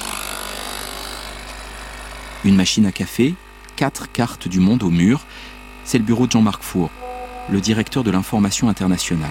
Une 2.47 2.56
machine 2.56 2.87
à 2.87 2.92
café, 2.92 3.35
quatre 3.76 4.11
cartes 4.11 4.49
du 4.49 4.61
monde 4.61 4.82
au 4.82 4.90
mur, 4.90 5.26
c'est 5.85 5.99
le 5.99 6.04
bureau 6.04 6.26
de 6.26 6.32
Jean-Marc 6.32 6.62
Four 6.62 6.90
le 7.50 7.61
directeur 7.61 8.04
de 8.04 8.11
l'information 8.11 8.69
internationale. 8.69 9.30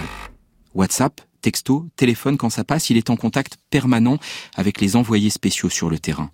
WhatsApp, 0.74 1.20
texto, 1.40 1.86
téléphone, 1.96 2.36
quand 2.36 2.50
ça 2.50 2.64
passe, 2.64 2.90
il 2.90 2.96
est 2.96 3.08
en 3.08 3.16
contact 3.16 3.56
permanent 3.70 4.18
avec 4.56 4.80
les 4.80 4.94
envoyés 4.96 5.30
spéciaux 5.30 5.70
sur 5.70 5.88
le 5.88 5.98
terrain. 5.98 6.30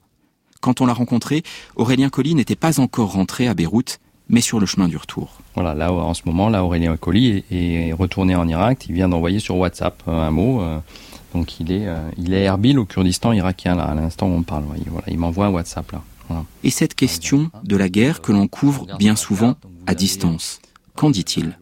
Quand 0.61 0.81
on 0.81 0.87
l'a 0.87 0.93
rencontré, 0.93 1.45
Aurélien 1.77 2.09
Colli 2.09 2.35
n'était 2.35 2.57
pas 2.57 2.81
encore 2.81 3.13
rentré 3.13 3.47
à 3.47 3.55
Beyrouth, 3.55 4.01
mais 4.29 4.41
sur 4.41 4.59
le 4.59 4.67
chemin 4.67 4.89
du 4.89 4.97
retour. 4.97 5.39
Voilà, 5.55 5.75
là 5.75 5.93
en 5.93 6.15
ce 6.15 6.23
moment, 6.27 6.49
là 6.49 6.65
Aurélien 6.65 6.97
Colli 6.97 7.45
est, 7.51 7.93
retourné 7.93 8.35
en 8.35 8.49
Irak. 8.49 8.87
Il 8.89 8.95
vient 8.95 9.09
d'envoyer 9.09 9.39
sur 9.39 9.57
WhatsApp 9.57 10.03
euh, 10.09 10.11
un 10.11 10.31
mot. 10.33 10.61
Euh, 10.63 10.79
donc 11.35 11.61
il 11.61 11.71
est, 11.71 11.87
euh, 11.87 12.11
il 12.19 12.35
est 12.35 12.45
Erbil 12.45 12.79
au 12.81 12.85
Kurdistan 12.85 13.33
irakien 13.33 13.77
là 13.77 13.85
à 13.85 13.95
l'instant 13.95 14.27
où 14.27 14.33
on 14.33 14.43
parle. 14.43 14.65
Voilà, 14.87 15.07
il 15.09 15.19
m'envoie 15.19 15.47
un 15.47 15.51
WhatsApp 15.51 15.93
là. 15.93 16.03
Et 16.65 16.71
cette 16.71 16.97
question 16.97 17.51
de 17.63 17.77
la 17.77 17.89
guerre 17.89 18.21
que 18.21 18.33
l'on 18.33 18.49
couvre 18.49 18.87
bien 18.99 19.15
souvent 19.15 19.55
à 19.87 19.95
distance. 19.95 20.61
Qu'en 20.97 21.11
dit-il? 21.11 21.59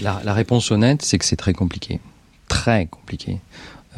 La, 0.00 0.34
réponse 0.34 0.70
honnête, 0.70 1.02
c'est 1.02 1.18
que 1.18 1.24
c'est 1.24 1.36
très 1.36 1.52
compliqué. 1.52 2.00
Très 2.48 2.86
compliqué. 2.86 3.38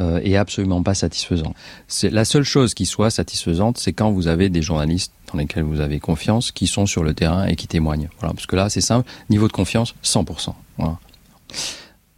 Euh, 0.00 0.20
et 0.24 0.36
absolument 0.36 0.82
pas 0.82 0.94
satisfaisant. 0.94 1.54
C'est 1.86 2.10
la 2.10 2.24
seule 2.24 2.44
chose 2.44 2.74
qui 2.74 2.86
soit 2.86 3.10
satisfaisante, 3.10 3.78
c'est 3.78 3.92
quand 3.92 4.10
vous 4.10 4.26
avez 4.26 4.48
des 4.48 4.62
journalistes 4.62 5.12
dans 5.32 5.38
lesquels 5.38 5.64
vous 5.64 5.80
avez 5.80 6.00
confiance, 6.00 6.50
qui 6.50 6.66
sont 6.66 6.86
sur 6.86 7.02
le 7.02 7.14
terrain 7.14 7.46
et 7.46 7.56
qui 7.56 7.66
témoignent. 7.66 8.08
Voilà, 8.18 8.34
parce 8.34 8.46
que 8.46 8.56
là, 8.56 8.70
c'est 8.70 8.80
simple, 8.80 9.08
niveau 9.28 9.48
de 9.48 9.52
confiance, 9.52 9.94
100%. 10.02 10.54
Voilà. 10.78 10.98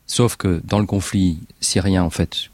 Sauf 0.07 0.37
que 0.37 0.61
dans 0.65 0.79
le 0.79 0.87
conflit 0.87 1.39
syrien, 1.61 2.05
en 2.05 2.11
fait, 2.11 2.51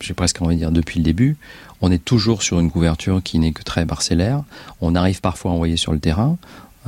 j'ai 0.00 0.14
presque 0.14 0.40
envie 0.42 0.56
de 0.56 0.60
dire 0.60 0.72
depuis 0.72 0.98
le 0.98 1.04
début, 1.04 1.36
on 1.80 1.90
est 1.90 2.04
toujours 2.04 2.42
sur 2.42 2.60
une 2.60 2.70
couverture 2.70 3.22
qui 3.22 3.38
n'est 3.38 3.52
que 3.52 3.62
très 3.62 3.86
parcellaire. 3.86 4.42
On 4.80 4.94
arrive 4.94 5.20
parfois 5.20 5.52
à 5.52 5.54
envoyer 5.54 5.76
sur 5.76 5.92
le 5.92 5.98
terrain. 5.98 6.36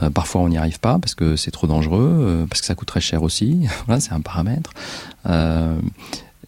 Euh, 0.01 0.11
parfois, 0.11 0.41
on 0.41 0.49
n'y 0.49 0.59
arrive 0.59 0.81
pas 0.81 0.99
parce 0.99 1.15
que 1.15 1.37
c'est 1.37 1.51
trop 1.51 1.67
dangereux, 1.67 2.19
euh, 2.21 2.47
parce 2.47 2.61
que 2.61 2.67
ça 2.67 2.75
coûte 2.75 2.89
très 2.89 3.01
cher 3.01 3.23
aussi. 3.23 3.67
voilà, 3.87 4.01
c'est 4.01 4.13
un 4.13 4.21
paramètre. 4.21 4.73
Euh, 5.27 5.77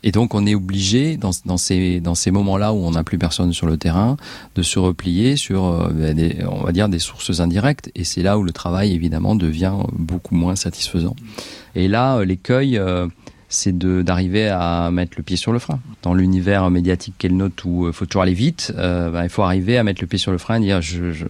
et 0.03 0.13
donc, 0.13 0.35
on 0.35 0.47
est 0.47 0.55
obligé, 0.55 1.17
dans, 1.17 1.31
dans 1.47 1.57
ces, 1.57 2.01
dans 2.01 2.15
ces 2.15 2.31
moments-là 2.31 2.75
où 2.75 2.77
on 2.77 2.91
n'a 2.91 3.05
plus 3.05 3.17
personne 3.17 3.55
sur 3.55 3.67
le 3.67 3.79
terrain, 3.79 4.19
de 4.55 4.63
se 4.63 4.79
replier 4.79 5.37
sur, 5.37 5.89
des, 5.91 6.45
on 6.47 6.63
va 6.63 6.73
dire, 6.73 6.91
des 6.91 6.99
sources 6.99 7.41
indirectes. 7.41 7.91
Et 7.95 8.05
c'est 8.05 8.23
là 8.23 8.37
où 8.37 8.43
le 8.43 8.53
travail, 8.53 8.93
évidemment, 8.93 9.35
devient 9.35 9.73
beaucoup 9.93 10.35
moins 10.35 10.57
satisfaisant. 10.57 11.17
Et 11.75 11.89
là, 11.89 12.23
l'écueil, 12.23 12.79
c'est 13.49 13.79
d'arriver 13.79 14.49
à 14.49 14.91
mettre 14.91 15.15
le 15.17 15.23
pied 15.23 15.39
sur 15.39 15.53
le 15.53 15.59
frein. 15.59 15.81
Dans 16.03 16.13
l'univers 16.13 16.69
médiatique 16.69 17.15
qu'elle 17.17 17.39
note 17.39 17.65
où 17.65 17.87
il 17.87 17.95
faut 17.95 18.05
toujours 18.05 18.25
aller 18.25 18.35
vite, 18.35 18.75
ben, 18.77 19.23
il 19.23 19.31
faut 19.31 19.43
arriver 19.43 19.79
à 19.79 19.85
mettre 19.85 20.03
le 20.03 20.07
pied 20.07 20.19
sur 20.19 20.33
le 20.33 20.39
frein 20.39 20.61
et 20.61 20.67
dire 20.67 20.83
je, 20.83 21.13
je 21.13 21.25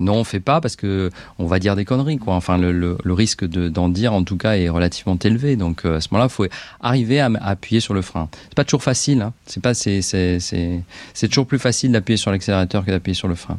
non, 0.00 0.14
on 0.16 0.24
fait 0.24 0.40
pas 0.40 0.60
parce 0.60 0.76
que 0.76 1.10
on 1.38 1.46
va 1.46 1.58
dire 1.58 1.76
des 1.76 1.84
conneries, 1.84 2.18
quoi. 2.18 2.34
Enfin, 2.34 2.58
le, 2.58 2.96
risque 3.06 3.44
d'en 3.44 3.88
dire, 3.88 4.12
en 4.12 4.24
tout 4.24 4.36
cas, 4.36 4.56
est 4.56 4.68
relativement 4.68 5.18
élevé. 5.22 5.56
Donc, 5.56 5.84
euh, 5.84 5.96
à 5.96 6.00
ce 6.00 6.08
moment-là, 6.12 6.28
il 6.30 6.34
faut 6.34 6.46
arriver 6.80 7.20
à, 7.20 7.30
appuyer 7.40 7.80
sur 7.80 7.94
le 7.94 8.02
frein. 8.02 8.28
C'est 8.44 8.54
pas 8.54 8.64
toujours 8.64 8.82
facile. 8.82 9.22
Hein. 9.22 9.32
C'est 9.46 9.62
pas, 9.62 9.74
c'est 9.74 11.28
toujours 11.28 11.46
plus 11.46 11.58
facile 11.58 11.92
d'appuyer 11.92 12.16
sur 12.16 12.30
l'accélérateur 12.30 12.84
que 12.84 12.90
d'appuyer 12.90 13.14
sur 13.14 13.28
le 13.28 13.34
frein. 13.34 13.58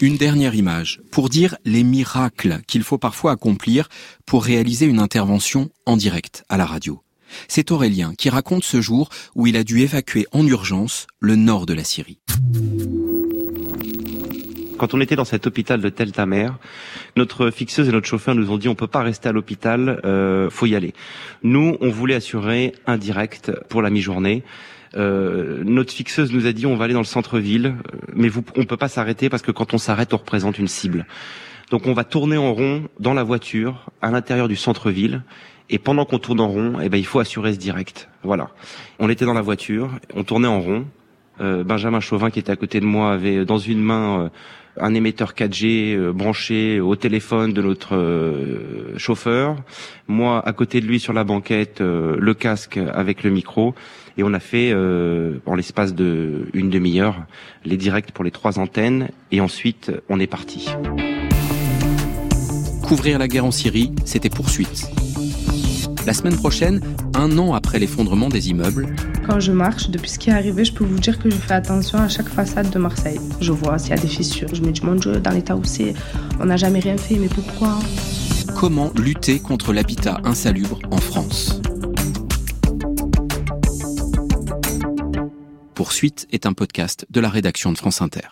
Une 0.00 0.18
dernière 0.18 0.54
image 0.54 1.00
pour 1.10 1.30
dire 1.30 1.56
les 1.64 1.82
miracles 1.82 2.60
qu'il 2.66 2.82
faut 2.82 2.98
parfois 2.98 3.32
accomplir 3.32 3.88
pour 4.26 4.44
réaliser 4.44 4.84
une 4.84 4.98
intervention 4.98 5.70
en 5.86 5.96
direct 5.96 6.44
à 6.50 6.58
la 6.58 6.66
radio. 6.66 7.02
C'est 7.48 7.70
Aurélien 7.70 8.14
qui 8.14 8.28
raconte 8.28 8.64
ce 8.64 8.80
jour 8.80 9.08
où 9.34 9.46
il 9.46 9.56
a 9.56 9.64
dû 9.64 9.80
évacuer 9.80 10.26
en 10.32 10.46
urgence 10.46 11.06
le 11.20 11.36
nord 11.36 11.66
de 11.66 11.74
la 11.74 11.84
Syrie. 11.84 12.18
Quand 14.78 14.94
on 14.94 15.00
était 15.00 15.16
dans 15.16 15.24
cet 15.24 15.46
hôpital 15.46 15.80
de 15.80 15.88
Tel 15.88 16.12
Tamer, 16.12 16.50
notre 17.16 17.50
fixeuse 17.50 17.88
et 17.88 17.92
notre 17.92 18.06
chauffeur 18.06 18.34
nous 18.34 18.50
ont 18.50 18.58
dit 18.58 18.68
on 18.68 18.74
peut 18.74 18.86
pas 18.86 19.02
rester 19.02 19.28
à 19.28 19.32
l'hôpital, 19.32 20.00
euh, 20.04 20.50
faut 20.50 20.66
y 20.66 20.74
aller. 20.74 20.92
Nous, 21.42 21.76
on 21.80 21.90
voulait 21.90 22.14
assurer 22.14 22.74
un 22.86 22.98
direct 22.98 23.52
pour 23.68 23.82
la 23.82 23.90
mi-journée. 23.90 24.42
Euh, 24.96 25.62
notre 25.64 25.92
fixeuse 25.92 26.32
nous 26.32 26.46
a 26.46 26.52
dit 26.52 26.66
on 26.66 26.76
va 26.76 26.84
aller 26.84 26.94
dans 26.94 27.00
le 27.00 27.06
centre-ville, 27.06 27.66
euh, 27.66 27.96
mais 28.14 28.28
vous, 28.28 28.44
on 28.56 28.64
peut 28.64 28.76
pas 28.76 28.88
s'arrêter 28.88 29.28
parce 29.28 29.42
que 29.42 29.50
quand 29.50 29.74
on 29.74 29.78
s'arrête, 29.78 30.12
on 30.14 30.18
représente 30.18 30.58
une 30.58 30.68
cible. 30.68 31.06
Donc 31.70 31.86
on 31.86 31.92
va 31.92 32.04
tourner 32.04 32.36
en 32.36 32.52
rond 32.52 32.84
dans 33.00 33.14
la 33.14 33.22
voiture 33.22 33.86
à 34.02 34.10
l'intérieur 34.10 34.48
du 34.48 34.56
centre-ville. 34.56 35.22
Et 35.68 35.78
pendant 35.78 36.04
qu'on 36.04 36.20
tourne 36.20 36.40
en 36.40 36.48
rond, 36.48 36.74
eh 36.80 36.88
ben, 36.88 36.96
il 36.96 37.06
faut 37.06 37.18
assurer 37.18 37.52
ce 37.52 37.58
direct. 37.58 38.08
Voilà. 38.22 38.50
On 39.00 39.08
était 39.08 39.24
dans 39.24 39.34
la 39.34 39.40
voiture, 39.40 39.90
on 40.14 40.22
tournait 40.22 40.46
en 40.46 40.60
rond. 40.60 40.86
Euh, 41.40 41.64
Benjamin 41.64 42.00
Chauvin 42.00 42.30
qui 42.30 42.38
était 42.38 42.52
à 42.52 42.56
côté 42.56 42.80
de 42.80 42.86
moi 42.86 43.12
avait 43.12 43.44
dans 43.44 43.58
une 43.58 43.82
main 43.82 44.20
euh, 44.20 44.28
un 44.78 44.94
émetteur 44.94 45.32
4G 45.34 45.94
euh, 45.94 46.12
branché 46.12 46.80
au 46.80 46.96
téléphone 46.96 47.52
de 47.52 47.62
notre 47.62 48.96
chauffeur. 48.96 49.56
Moi, 50.08 50.42
à 50.46 50.52
côté 50.52 50.80
de 50.80 50.86
lui 50.86 51.00
sur 51.00 51.12
la 51.12 51.24
banquette, 51.24 51.80
le 51.80 52.34
casque 52.34 52.78
avec 52.92 53.22
le 53.22 53.30
micro. 53.30 53.74
Et 54.18 54.22
on 54.22 54.32
a 54.32 54.40
fait, 54.40 54.74
en 54.74 55.54
l'espace 55.54 55.94
de 55.94 56.46
une 56.54 56.70
demi-heure, 56.70 57.16
les 57.64 57.76
directs 57.76 58.12
pour 58.12 58.24
les 58.24 58.30
trois 58.30 58.58
antennes. 58.58 59.08
Et 59.30 59.40
ensuite, 59.40 59.92
on 60.08 60.18
est 60.20 60.26
parti. 60.26 60.70
Couvrir 62.82 63.18
la 63.18 63.28
guerre 63.28 63.44
en 63.44 63.50
Syrie, 63.50 63.92
c'était 64.04 64.30
poursuite. 64.30 65.05
La 66.06 66.14
semaine 66.14 66.36
prochaine, 66.36 66.80
un 67.14 67.36
an 67.36 67.52
après 67.52 67.80
l'effondrement 67.80 68.28
des 68.28 68.48
immeubles. 68.48 68.94
Quand 69.26 69.40
je 69.40 69.50
marche, 69.50 69.90
depuis 69.90 70.08
ce 70.08 70.20
qui 70.20 70.30
est 70.30 70.32
arrivé, 70.32 70.64
je 70.64 70.72
peux 70.72 70.84
vous 70.84 71.00
dire 71.00 71.18
que 71.18 71.28
je 71.28 71.34
fais 71.34 71.54
attention 71.54 71.98
à 71.98 72.08
chaque 72.08 72.28
façade 72.28 72.70
de 72.70 72.78
Marseille. 72.78 73.18
Je 73.40 73.50
vois 73.50 73.76
s'il 73.76 73.90
y 73.90 73.94
a 73.94 73.96
des 73.96 74.06
fissures. 74.06 74.54
Je 74.54 74.62
me 74.62 74.70
dis, 74.70 74.84
mon 74.84 74.94
Dieu, 74.94 75.18
dans 75.18 75.32
l'état 75.32 75.56
où 75.56 75.64
c'est, 75.64 75.94
on 76.38 76.44
n'a 76.44 76.56
jamais 76.56 76.78
rien 76.78 76.96
fait, 76.96 77.16
mais 77.16 77.26
pourquoi? 77.26 77.80
Comment 78.54 78.92
lutter 78.96 79.40
contre 79.40 79.72
l'habitat 79.72 80.20
insalubre 80.22 80.78
en 80.92 80.98
France? 80.98 81.60
Poursuite 85.74 86.28
est 86.30 86.46
un 86.46 86.52
podcast 86.52 87.04
de 87.10 87.18
la 87.18 87.28
rédaction 87.28 87.72
de 87.72 87.78
France 87.78 88.00
Inter. 88.00 88.28